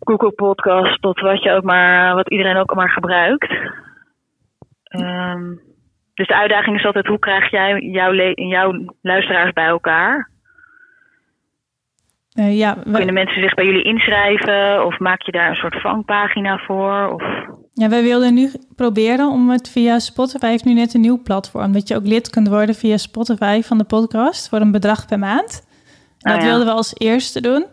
Google 0.00 0.32
Podcast, 0.32 1.02
tot 1.02 1.20
wat 1.20 1.42
je 1.42 1.52
ook 1.52 1.62
maar, 1.62 2.14
wat 2.14 2.30
iedereen 2.30 2.56
ook 2.56 2.74
maar 2.74 2.90
gebruikt. 2.90 3.50
Um, 5.00 5.60
dus 6.14 6.26
de 6.26 6.36
uitdaging 6.36 6.78
is 6.78 6.84
altijd, 6.84 7.06
hoe 7.06 7.18
krijg 7.18 7.50
jij 7.50 7.78
jouw, 7.80 8.12
jouw 8.34 8.84
luisteraars 9.02 9.52
bij 9.52 9.66
elkaar? 9.66 10.30
Uh, 12.40 12.58
ja, 12.58 12.76
we... 12.84 12.90
Kunnen 12.90 13.14
mensen 13.14 13.42
zich 13.42 13.54
bij 13.54 13.64
jullie 13.64 13.82
inschrijven? 13.82 14.86
Of 14.86 14.98
maak 14.98 15.22
je 15.22 15.32
daar 15.32 15.48
een 15.48 15.56
soort 15.56 15.80
vangpagina 15.80 16.58
voor? 16.58 17.08
Of... 17.12 17.22
Ja, 17.72 17.88
wij 17.88 18.02
wilden 18.02 18.34
nu 18.34 18.50
proberen 18.76 19.28
om 19.28 19.50
het 19.50 19.68
via 19.68 19.98
Spotify. 19.98 20.46
heeft 20.46 20.64
nu 20.64 20.74
net 20.74 20.94
een 20.94 21.00
nieuw 21.00 21.22
platform. 21.22 21.72
Dat 21.72 21.88
je 21.88 21.96
ook 21.96 22.06
lid 22.06 22.30
kunt 22.30 22.48
worden 22.48 22.74
via 22.74 22.96
Spotify 22.96 23.62
van 23.62 23.78
de 23.78 23.84
podcast 23.84 24.48
voor 24.48 24.60
een 24.60 24.70
bedrag 24.70 25.06
per 25.06 25.18
maand. 25.18 25.66
Dat 26.18 26.36
ja. 26.36 26.44
wilden 26.44 26.66
we 26.66 26.72
als 26.72 26.94
eerste 26.98 27.40
doen. 27.40 27.64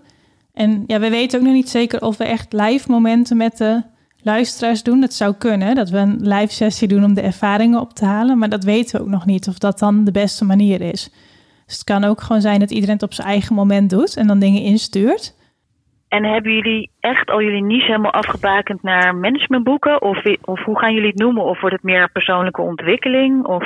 En 0.54 0.84
ja, 0.88 1.00
we 1.00 1.10
weten 1.10 1.40
ook 1.40 1.46
nog 1.46 1.54
niet 1.54 1.70
zeker 1.70 2.02
of 2.02 2.18
we 2.18 2.24
echt 2.24 2.54
live 2.54 2.92
momenten 2.92 3.38
met 3.38 3.58
de 3.58 3.84
luisteraars 4.22 4.84
doen. 4.84 5.02
Dat 5.02 5.14
zou 5.14 5.34
kunnen, 5.34 5.76
dat 5.76 5.90
we 5.90 5.98
een 5.98 6.18
live 6.22 6.54
sessie 6.54 6.88
doen 6.88 7.04
om 7.04 7.14
de 7.14 7.22
ervaringen 7.22 7.80
op 7.80 7.94
te 7.94 8.06
halen. 8.06 8.38
Maar 8.38 8.50
dat 8.50 8.64
weten 8.64 8.96
we 8.96 9.02
ook 9.02 9.12
nog 9.12 9.26
niet 9.26 9.48
of 9.48 9.58
dat 9.58 9.80
dan 9.80 10.04
de 10.04 10.12
beste 10.12 10.46
manier 10.46 10.82
is. 10.82 11.10
Dus 11.68 11.76
het 11.76 11.84
kan 11.84 12.04
ook 12.04 12.22
gewoon 12.22 12.42
zijn 12.42 12.60
dat 12.60 12.72
iedereen 12.72 12.94
het 12.96 13.04
op 13.04 13.14
zijn 13.14 13.28
eigen 13.28 13.56
moment 13.56 13.90
doet 13.90 14.16
en 14.18 14.28
dan 14.28 14.40
dingen 14.40 14.62
instuurt. 14.62 15.36
En 16.08 16.24
hebben 16.24 16.54
jullie 16.54 16.92
echt 17.00 17.30
al 17.30 17.42
jullie 17.42 17.64
niche 17.64 17.86
helemaal 17.86 18.12
afgebakend 18.12 18.84
naar 18.84 19.16
managementboeken? 19.16 20.02
Of, 20.02 20.18
of 20.42 20.64
hoe 20.64 20.80
gaan 20.80 20.94
jullie 20.94 21.10
het 21.10 21.18
noemen? 21.20 21.44
Of 21.44 21.60
wordt 21.62 21.76
het 21.76 21.84
meer 21.84 22.12
persoonlijke 22.12 22.62
ontwikkeling? 22.62 23.46
Of... 23.46 23.64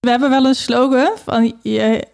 We 0.00 0.10
hebben 0.10 0.30
wel 0.30 0.44
een 0.46 0.54
slogan 0.54 1.16
van 1.16 1.54
je, 1.62 2.04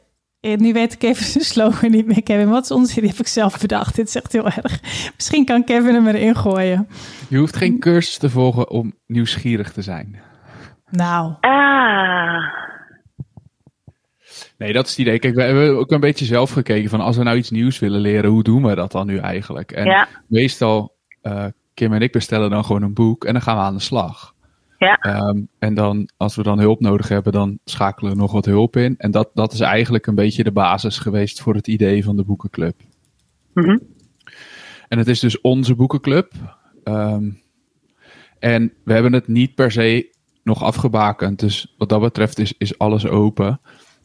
Eh, 0.40 0.56
Nu 0.56 0.72
weet 0.72 0.92
ik 0.92 1.02
even 1.02 1.32
de 1.38 1.44
slogan 1.44 1.90
niet 1.90 2.06
meer, 2.06 2.22
Kevin. 2.22 2.48
Wat 2.50 2.62
is 2.64 2.70
onzin? 2.70 3.00
Die 3.02 3.10
heb 3.10 3.18
ik 3.20 3.26
zelf 3.26 3.60
bedacht. 3.60 3.96
Dit 3.96 4.08
is 4.08 4.14
echt 4.16 4.32
heel 4.32 4.44
erg. 4.44 4.80
Misschien 5.16 5.44
kan 5.44 5.64
Kevin 5.64 5.94
hem 5.94 6.06
erin 6.06 6.36
gooien. 6.36 6.88
Je 7.28 7.38
hoeft 7.38 7.56
geen 7.56 7.78
cursus 7.78 8.18
te 8.18 8.30
volgen 8.30 8.70
om 8.70 8.94
nieuwsgierig 9.06 9.72
te 9.72 9.82
zijn. 9.82 10.20
Nou, 10.90 11.32
Ah, 11.40 12.42
Nee, 14.58 14.72
dat 14.72 14.84
is 14.84 14.90
het 14.90 14.98
idee. 15.00 15.18
Kijk, 15.18 15.34
we 15.34 15.42
hebben 15.42 15.78
ook 15.78 15.90
een 15.90 16.00
beetje 16.00 16.24
zelf 16.24 16.50
gekeken 16.50 16.90
van 16.90 17.00
als 17.00 17.16
we 17.16 17.22
nou 17.22 17.36
iets 17.36 17.50
nieuws 17.50 17.78
willen 17.78 18.00
leren, 18.00 18.30
hoe 18.30 18.42
doen 18.42 18.62
we 18.66 18.74
dat 18.74 18.92
dan 18.92 19.06
nu 19.06 19.18
eigenlijk? 19.18 19.72
En 19.72 19.84
ja, 19.84 20.08
meestal, 20.26 20.94
eh, 21.22 21.44
Kim 21.74 21.92
en 21.92 22.00
ik 22.02 22.12
bestellen 22.12 22.50
dan 22.50 22.64
gewoon 22.64 22.82
een 22.82 22.94
boek 22.94 23.24
en 23.24 23.32
dan 23.32 23.42
gaan 23.42 23.56
we 23.56 23.62
aan 23.62 23.74
de 23.74 23.80
slag. 23.80 24.34
ja, 24.78 24.96
Ehm, 24.96 25.40
en 25.58 25.74
dan, 25.74 26.08
als 26.16 26.36
we 26.36 26.42
dan 26.42 26.58
hulp 26.58 26.80
nodig 26.80 27.08
hebben, 27.08 27.32
dan 27.32 27.58
schakelen 27.64 28.12
we 28.12 28.18
nog 28.18 28.32
wat 28.32 28.44
hulp 28.44 28.76
in. 28.76 28.94
En 28.98 29.10
dat, 29.10 29.30
dat 29.34 29.52
is 29.52 29.60
eigenlijk 29.60 30.06
een 30.06 30.14
beetje 30.14 30.44
de 30.44 30.52
basis 30.52 30.98
geweest 30.98 31.40
voor 31.40 31.54
het 31.54 31.68
idee 31.68 32.04
van 32.04 32.16
de 32.16 32.24
boekenclub. 32.24 32.74
mhm, 33.52 33.78
En 34.88 34.98
het 34.98 35.08
is 35.08 35.20
dus 35.20 35.40
onze 35.40 35.74
boekenclub. 35.74 36.32
Ehm, 36.84 37.30
en 38.38 38.72
we 38.84 38.92
hebben 38.92 39.12
het 39.12 39.28
niet 39.28 39.54
per 39.54 39.72
se 39.72 40.12
nog 40.42 40.62
afgebakend. 40.62 41.38
Dus 41.38 41.74
wat 41.78 41.88
dat 41.88 42.00
betreft 42.00 42.38
is, 42.38 42.54
is 42.58 42.78
alles 42.78 43.06
open. 43.06 43.60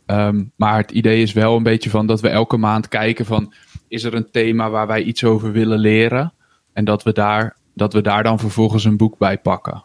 Ehm, 0.10 0.44
maar 0.56 0.78
het 0.78 0.92
idee 0.92 1.22
is 1.22 1.34
wel 1.34 1.56
een 1.56 1.64
beetje 1.64 1.90
van 1.90 2.08
dat 2.08 2.22
we 2.22 2.30
elke 2.30 2.58
maand 2.58 2.88
kijken 2.88 3.26
van... 3.26 3.54
is 3.88 4.04
er 4.04 4.14
een 4.14 4.32
thema 4.32 4.70
waar 4.70 4.88
wij 4.88 5.02
iets 5.04 5.24
over 5.24 5.52
willen 5.52 5.80
leren? 5.80 6.34
En 6.74 6.86
dat 6.86 7.04
we 7.04 7.14
daar, 7.14 7.56
dat 7.74 7.94
we 7.94 8.02
daar 8.02 8.24
dan 8.24 8.40
vervolgens 8.40 8.84
een 8.84 8.98
boek 8.98 9.18
bij 9.18 9.38
pakken. 9.38 9.84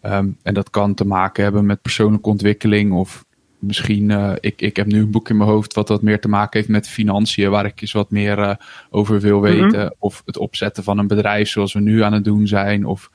Ehm, 0.00 0.28
en 0.42 0.54
dat 0.54 0.70
kan 0.70 0.94
te 0.94 1.06
maken 1.06 1.42
hebben 1.42 1.66
met 1.66 1.82
persoonlijke 1.82 2.28
ontwikkeling 2.28 2.92
of 2.92 3.24
misschien, 3.58 4.10
eh, 4.10 4.32
ik, 4.40 4.60
ik 4.62 4.76
heb 4.76 4.86
nu 4.86 5.00
een 5.00 5.10
boek 5.10 5.28
in 5.28 5.36
mijn 5.36 5.50
hoofd 5.50 5.74
wat 5.74 5.88
wat 5.88 6.02
meer 6.02 6.20
te 6.20 6.28
maken 6.28 6.58
heeft 6.58 6.70
met 6.70 6.88
financiën, 6.88 7.50
waar 7.50 7.64
ik 7.66 7.80
eens 7.80 7.92
wat 7.92 8.10
meer 8.10 8.38
eh, 8.38 8.54
over 8.90 9.20
wil 9.20 9.40
Mhm. 9.40 9.50
weten. 9.52 9.94
Of 9.98 10.22
het 10.24 10.38
opzetten 10.38 10.84
van 10.84 10.98
een 10.98 11.06
bedrijf 11.06 11.48
zoals 11.48 11.72
we 11.72 11.80
nu 11.80 12.02
aan 12.02 12.12
het 12.12 12.24
doen 12.24 12.46
zijn. 12.46 12.84
Of, 12.86 13.10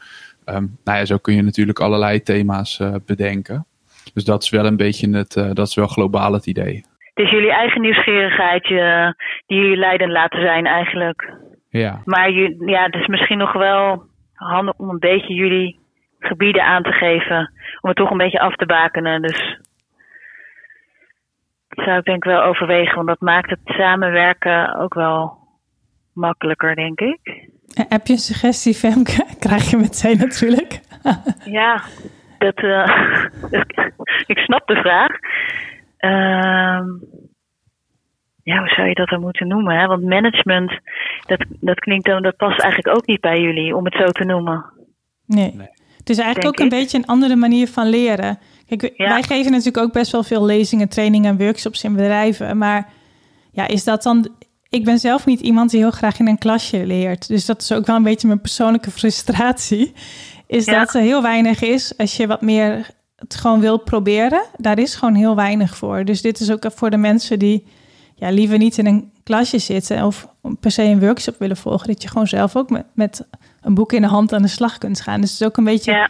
ehm, 0.45 0.65
nou 0.83 0.97
ja, 0.97 1.05
zo 1.05 1.17
kun 1.17 1.35
je 1.35 1.41
natuurlijk 1.41 1.79
allerlei 1.79 2.23
thema's 2.23 2.79
eh, 2.79 2.95
bedenken. 3.05 3.65
Dus 4.13 4.23
dat 4.23 4.43
is 4.43 4.49
wel 4.49 4.65
een 4.65 4.77
beetje 4.77 5.17
het, 5.17 5.35
eh, 5.35 5.51
dat 5.53 5.67
is 5.67 5.75
wel 5.75 5.87
globaal 5.87 6.33
het 6.33 6.47
idee. 6.47 6.85
Het 7.13 7.25
is 7.25 7.31
jullie 7.31 7.51
eigen 7.51 7.81
nieuwsgierigheid 7.81 8.63
eh, 8.63 9.09
die 9.47 9.59
jullie 9.59 9.77
leidend 9.77 10.11
laten 10.11 10.41
zijn 10.41 10.65
eigenlijk. 10.65 11.33
Ja, 11.69 12.01
Maar 12.05 12.31
je, 12.31 12.63
ja, 12.65 12.83
het 12.83 12.95
is 12.95 13.07
misschien 13.07 13.37
nog 13.37 13.53
wel 13.53 14.03
handig 14.33 14.73
om 14.77 14.89
een 14.89 14.99
beetje 14.99 15.33
jullie 15.33 15.79
gebieden 16.19 16.63
aan 16.63 16.83
te 16.83 16.91
geven. 16.91 17.51
Om 17.81 17.89
het 17.89 17.97
toch 17.97 18.11
een 18.11 18.17
beetje 18.17 18.39
af 18.39 18.55
te 18.55 18.65
bakenen. 18.65 19.21
Dus 19.21 19.59
dat 21.69 21.85
zou 21.85 21.97
ik 21.97 22.05
denk 22.05 22.23
wel 22.23 22.41
overwegen. 22.43 22.95
Want 22.95 23.07
dat 23.07 23.19
maakt 23.21 23.49
het 23.49 23.59
samenwerken 23.63 24.75
ook 24.75 24.93
wel 24.93 25.37
makkelijker, 26.13 26.75
denk 26.75 26.99
ik. 26.99 27.19
eh, 27.73 27.85
heb 27.89 28.07
je 28.07 28.13
een 28.13 28.19
suggestie, 28.19 28.73
Femke? 28.73 29.25
Krijg 29.39 29.69
je 29.69 29.77
meteen 29.77 30.17
natuurlijk. 30.17 30.79
Ja, 31.45 31.81
dat, 32.41 32.55
eh, 32.55 32.87
ik 34.33 34.37
snap 34.37 34.67
de 34.67 34.75
vraag. 34.75 35.11
Ehm, 35.97 36.87
ja, 38.43 38.57
hoe 38.59 38.69
zou 38.75 38.87
je 38.87 38.93
dat 38.93 39.09
dan 39.09 39.21
moeten 39.21 39.47
noemen? 39.47 39.79
Hè? 39.79 39.87
Want 39.87 40.03
management, 40.03 40.79
dat, 41.25 41.45
dat 41.59 41.79
klinkt 41.79 42.05
dan, 42.05 42.21
dat 42.21 42.35
past 42.35 42.59
eigenlijk 42.59 42.97
ook 42.97 43.05
niet 43.07 43.21
bij 43.21 43.41
jullie, 43.41 43.75
om 43.75 43.85
het 43.85 43.93
zo 43.93 44.05
te 44.05 44.23
noemen. 44.25 44.65
Nee. 45.25 45.53
Nee. 45.55 45.69
Het 45.97 46.09
is 46.09 46.17
eigenlijk 46.17 46.41
Denk 46.41 46.47
ook 46.47 46.59
een 46.59 46.77
ik. 46.77 46.83
beetje 46.83 46.97
een 46.97 47.05
andere 47.05 47.35
manier 47.35 47.67
van 47.67 47.87
leren. 47.89 48.39
Kijk, 48.67 48.93
Ja. 48.95 49.07
wij 49.07 49.23
geven 49.23 49.51
natuurlijk 49.51 49.77
ook 49.85 49.93
best 49.93 50.11
wel 50.11 50.23
veel 50.23 50.45
lezingen, 50.45 50.89
trainingen 50.89 51.29
en 51.31 51.37
workshops 51.45 51.83
in 51.83 51.95
bedrijven. 51.95 52.57
Maar 52.57 52.87
ja, 53.51 53.67
is 53.67 53.83
dat 53.83 54.03
dan... 54.03 54.29
Ik 54.69 54.83
ben 54.83 54.97
zelf 54.97 55.25
niet 55.25 55.39
iemand 55.41 55.69
die 55.69 55.79
heel 55.79 55.91
graag 55.91 56.19
in 56.19 56.27
een 56.27 56.37
klasje 56.37 56.85
leert. 56.85 57.27
Dus 57.27 57.45
dat 57.45 57.61
is 57.61 57.71
ook 57.73 57.85
wel 57.85 57.95
een 57.95 58.03
beetje 58.03 58.27
mijn 58.27 58.41
persoonlijke 58.41 58.91
frustratie. 58.91 59.93
Is 60.51 60.65
Ja. 60.65 60.79
dat 60.79 60.93
er 60.93 61.01
heel 61.01 61.21
weinig 61.21 61.61
is 61.61 61.97
als 61.97 62.17
je 62.17 62.27
wat 62.27 62.41
meer 62.41 62.87
het 63.15 63.35
gewoon 63.35 63.59
wil 63.59 63.77
proberen. 63.77 64.41
Daar 64.57 64.79
is 64.79 64.95
gewoon 64.95 65.13
heel 65.15 65.35
weinig 65.35 65.77
voor. 65.77 66.05
Dus 66.05 66.21
dit 66.21 66.39
is 66.39 66.51
ook 66.51 66.63
voor 66.75 66.89
de 66.89 66.97
mensen 66.97 67.39
die 67.39 67.65
ja, 68.15 68.29
liever 68.29 68.57
niet 68.57 68.77
in 68.77 68.85
een 68.85 69.11
klasje 69.23 69.59
zitten... 69.59 70.03
of 70.03 70.27
per 70.59 70.71
se 70.71 70.83
een 70.83 70.99
workshop 70.99 71.35
willen 71.39 71.57
volgen. 71.57 71.87
Dat 71.87 72.01
je 72.01 72.07
gewoon 72.07 72.27
zelf 72.27 72.55
ook 72.55 72.69
met, 72.69 72.85
met 72.93 73.27
een 73.61 73.73
boek 73.73 73.93
in 73.93 74.01
de 74.01 74.07
hand 74.07 74.33
aan 74.33 74.41
de 74.41 74.47
slag 74.47 74.77
kunt 74.77 75.01
gaan. 75.01 75.21
Dus 75.21 75.31
het 75.31 75.41
is 75.41 75.47
ook 75.47 75.57
een 75.57 75.63
beetje 75.63 75.91
Ja, 75.91 76.09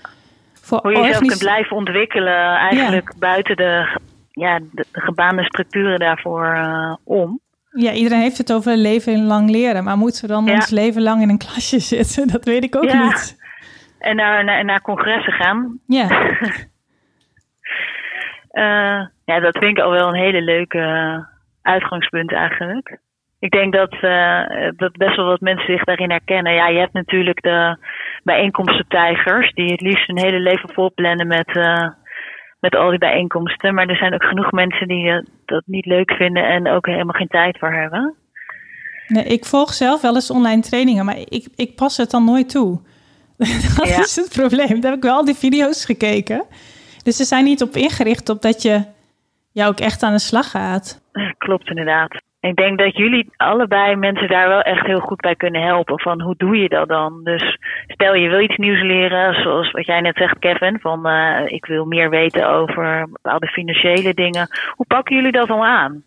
voor 0.61 0.79
hoe 0.81 0.91
je 0.91 0.97
jezelf 0.97 1.17
kunt 1.27 1.37
blijven 1.39 1.77
ontwikkelen, 1.77 2.55
eigenlijk 2.55 3.13
buiten 3.19 3.55
de, 3.55 3.99
ja, 4.31 4.59
de, 4.59 4.85
de 4.91 5.01
gebaande 5.01 5.43
structuren 5.43 5.99
daarvoor 5.99 6.45
eh, 6.45 6.93
om. 7.03 7.39
Ja, 7.71 7.91
iedereen 7.93 8.21
heeft 8.21 8.37
het 8.37 8.53
over 8.53 8.71
een 8.71 8.81
leven 8.81 9.25
lang 9.25 9.49
leren. 9.49 9.83
Maar 9.83 9.97
moeten 9.97 10.21
we 10.21 10.27
dan 10.27 10.45
Ja. 10.45 10.53
ons 10.53 10.69
leven 10.69 11.01
lang 11.01 11.21
in 11.21 11.29
een 11.29 11.37
klasje 11.37 11.79
zitten? 11.95 12.27
Dat 12.27 12.45
weet 12.45 12.63
ik 12.63 12.75
ook 12.75 12.83
Ja. 12.83 13.03
niet. 13.05 13.39
En 14.01 14.15
naar, 14.15 14.43
naar, 14.43 14.65
naar 14.65 14.81
congressen 14.81 15.33
gaan. 15.33 15.79
Ja, 15.87 16.07
Eh, 18.51 19.01
ja, 19.25 19.39
dat 19.39 19.57
vind 19.57 19.77
ik 19.77 19.83
al 19.83 19.91
wel 19.91 20.07
een 20.07 20.21
hele 20.21 20.41
leuke 20.41 20.77
eh, 20.77 21.17
uitgangspunt 21.61 22.33
eigenlijk. 22.33 22.99
Ik 23.39 23.51
denk 23.51 23.73
dat, 23.73 23.91
eh, 23.91 24.41
dat 24.75 24.91
best 24.91 25.15
wel 25.15 25.25
wat 25.25 25.39
mensen 25.39 25.73
zich 25.73 25.83
daarin 25.83 26.09
herkennen. 26.09 26.53
Ja, 26.53 26.67
je 26.67 26.79
hebt 26.79 26.93
natuurlijk 26.93 27.41
de 27.41 27.77
bijeenkomstentijgers 28.23 29.53
die 29.53 29.71
het 29.71 29.81
liefst 29.81 30.07
hun 30.07 30.19
hele 30.19 30.39
leven 30.39 30.73
volplannen 30.73 31.27
met, 31.27 31.59
met 32.59 32.75
al 32.75 32.89
die 32.89 32.99
bijeenkomsten. 32.99 33.73
Maar 33.73 33.87
er 33.87 33.95
zijn 33.95 34.13
ook 34.13 34.23
genoeg 34.23 34.51
mensen 34.51 34.87
die 34.87 35.23
dat 35.45 35.63
niet 35.65 35.85
leuk 35.85 36.11
vinden 36.11 36.47
en 36.47 36.67
ook 36.67 36.85
helemaal 36.85 37.15
geen 37.15 37.27
tijd 37.27 37.59
voor 37.59 37.73
hebben. 37.73 38.15
nee, 39.07 39.23
ik 39.23 39.45
volg 39.45 39.73
zelf 39.73 40.01
wel 40.01 40.13
eens 40.13 40.31
online 40.31 40.61
trainingen, 40.61 41.05
maar 41.05 41.17
ik, 41.17 41.47
ik 41.55 41.75
pas 41.75 41.97
het 41.97 42.11
dan 42.11 42.25
nooit 42.25 42.49
toe. 42.49 42.79
Dat 43.77 43.87
Ja. 43.89 43.99
is 43.99 44.15
het 44.15 44.33
probleem. 44.41 44.79
Daar 44.81 44.91
heb 44.91 44.99
ik 44.99 45.03
wel 45.09 45.15
al 45.15 45.25
die 45.25 45.35
video's 45.35 45.85
gekeken. 45.85 46.43
Dus 47.03 47.15
ze 47.15 47.23
zijn 47.23 47.43
niet 47.43 47.61
op 47.61 47.75
ingericht 47.75 48.29
op 48.29 48.41
dat 48.41 48.61
je 48.61 48.83
ja, 49.51 49.67
ook 49.67 49.79
echt 49.79 50.03
aan 50.03 50.13
de 50.13 50.19
slag 50.19 50.49
gaat. 50.51 51.01
Klopt 51.37 51.69
inderdaad. 51.69 52.21
Ik 52.39 52.55
denk 52.55 52.77
dat 52.79 52.95
jullie 52.97 53.29
allebei 53.37 53.95
mensen 53.95 54.27
daar 54.27 54.47
wel 54.47 54.61
echt 54.61 54.85
heel 54.85 54.99
goed 54.99 55.21
bij 55.21 55.35
kunnen 55.35 55.61
helpen. 55.61 55.99
Van 55.99 56.21
hoe 56.21 56.35
doe 56.37 56.57
je 56.57 56.69
dat 56.69 56.87
dan? 56.87 57.23
Dus 57.23 57.57
stel 57.87 58.13
je 58.13 58.29
wil 58.29 58.39
iets 58.39 58.57
nieuws 58.57 58.81
leren, 58.81 59.41
zoals 59.41 59.71
wat 59.71 59.85
jij 59.85 60.01
net 60.01 60.15
zegt, 60.17 60.39
Kevin. 60.39 60.79
Van 60.79 61.07
eh, 61.07 61.45
ik 61.45 61.65
wil 61.65 61.85
meer 61.85 62.09
weten 62.09 62.49
over 62.49 63.07
bepaalde 63.11 63.47
financiële 63.47 64.13
dingen. 64.13 64.47
Hoe 64.75 64.85
pakken 64.85 65.15
jullie 65.15 65.31
dat 65.31 65.47
dan 65.47 65.61
aan? 65.61 66.03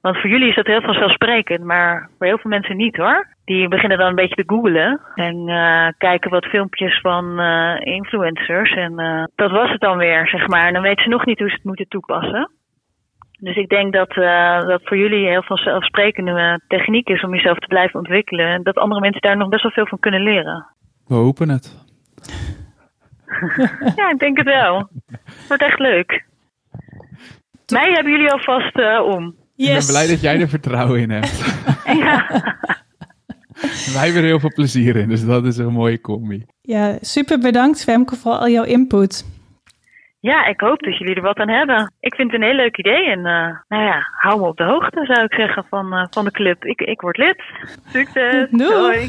Want 0.00 0.16
voor 0.20 0.30
jullie 0.30 0.48
is 0.48 0.54
dat 0.54 0.66
heel 0.66 0.80
vanzelfsprekend, 0.80 1.64
maar 1.64 2.08
voor 2.18 2.26
heel 2.26 2.38
veel 2.38 2.50
mensen 2.50 2.76
niet 2.76 2.96
hoor. 2.96 3.26
Die 3.50 3.68
beginnen 3.68 3.98
dan 3.98 4.08
een 4.08 4.14
beetje 4.14 4.44
te 4.44 4.52
googlen 4.54 5.00
en 5.14 5.48
eh, 5.48 5.88
kijken 5.98 6.30
wat 6.30 6.44
filmpjes 6.44 7.00
van 7.00 7.40
eh, 7.40 7.94
influencers. 7.94 8.74
En 8.74 8.98
eh, 8.98 9.24
dat 9.34 9.50
was 9.50 9.70
het 9.70 9.80
dan 9.80 9.98
weer, 9.98 10.28
zeg 10.28 10.48
maar. 10.48 10.66
En 10.66 10.72
dan 10.72 10.82
weten 10.82 11.02
ze 11.02 11.08
nog 11.08 11.24
niet 11.24 11.38
hoe 11.38 11.48
ze 11.48 11.54
het 11.54 11.64
moeten 11.64 11.88
toepassen. 11.88 12.50
Dus 13.40 13.56
ik 13.56 13.68
denk 13.68 13.92
dat 13.92 14.10
eh, 14.10 14.66
dat 14.66 14.80
voor 14.84 14.96
jullie 14.96 15.28
heel 15.28 15.42
vanzelfsprekende 15.42 16.60
techniek 16.68 17.08
is 17.08 17.22
om 17.22 17.34
jezelf 17.34 17.58
te 17.58 17.66
blijven 17.66 17.98
ontwikkelen. 17.98 18.46
En 18.46 18.62
dat 18.62 18.76
andere 18.76 19.00
mensen 19.00 19.20
daar 19.20 19.36
nog 19.36 19.48
best 19.48 19.62
wel 19.62 19.72
veel 19.72 19.86
van 19.86 19.98
kunnen 19.98 20.22
leren. 20.22 20.66
we 21.06 21.14
hopen 21.14 21.48
het. 21.48 21.76
Ja, 23.96 24.10
ik 24.10 24.18
denk 24.18 24.36
het 24.36 24.46
wel. 24.46 24.88
Wordt 25.48 25.62
echt 25.62 25.78
leuk. 25.78 26.24
Mij 27.72 27.92
hebben 27.92 28.12
jullie 28.12 28.32
alvast 28.32 28.78
eh, 28.78 29.00
om. 29.04 29.34
Ik 29.56 29.66
ben 29.66 29.86
blij 29.86 30.06
dat 30.06 30.20
jij 30.20 30.40
er 30.40 30.48
vertrouwen 30.48 31.00
in 31.00 31.10
hebt. 31.10 31.58
Ja. 32.00 32.26
Wij 33.94 34.04
hebben 34.04 34.22
er 34.22 34.28
heel 34.28 34.40
veel 34.40 34.52
plezier 34.54 34.96
in, 34.96 35.08
dus 35.08 35.24
dat 35.26 35.44
is 35.44 35.56
een 35.58 35.72
mooie 35.72 36.00
combi. 36.00 36.44
Ja, 36.62 36.96
super 37.00 37.38
bedankt 37.38 37.84
Femke 37.84 38.16
voor 38.16 38.32
al 38.32 38.48
jouw 38.48 38.64
input. 38.64 39.24
ja, 40.20 40.46
ik 40.46 40.60
hoop 40.60 40.82
dat 40.82 40.98
jullie 40.98 41.14
er 41.14 41.22
wat 41.22 41.36
aan 41.38 41.48
hebben. 41.48 41.92
Ik 42.00 42.14
vind 42.14 42.32
het 42.32 42.40
een 42.40 42.46
heel 42.46 42.56
leuk 42.56 42.76
idee. 42.78 43.10
En 43.10 43.18
eh, 43.26 43.56
nou 43.68 43.84
ja, 43.84 44.06
hou 44.18 44.40
me 44.40 44.46
op 44.46 44.56
de 44.56 44.64
hoogte 44.64 45.04
zou 45.04 45.24
ik 45.24 45.34
zeggen 45.34 45.64
van, 45.68 45.92
eh, 45.92 46.06
van 46.10 46.24
de 46.24 46.30
club. 46.30 46.64
Ik, 46.64 46.80
ik 46.80 47.00
word 47.00 47.16
lid. 47.16 47.42
Succes. 47.92 48.48
Doei. 48.60 49.08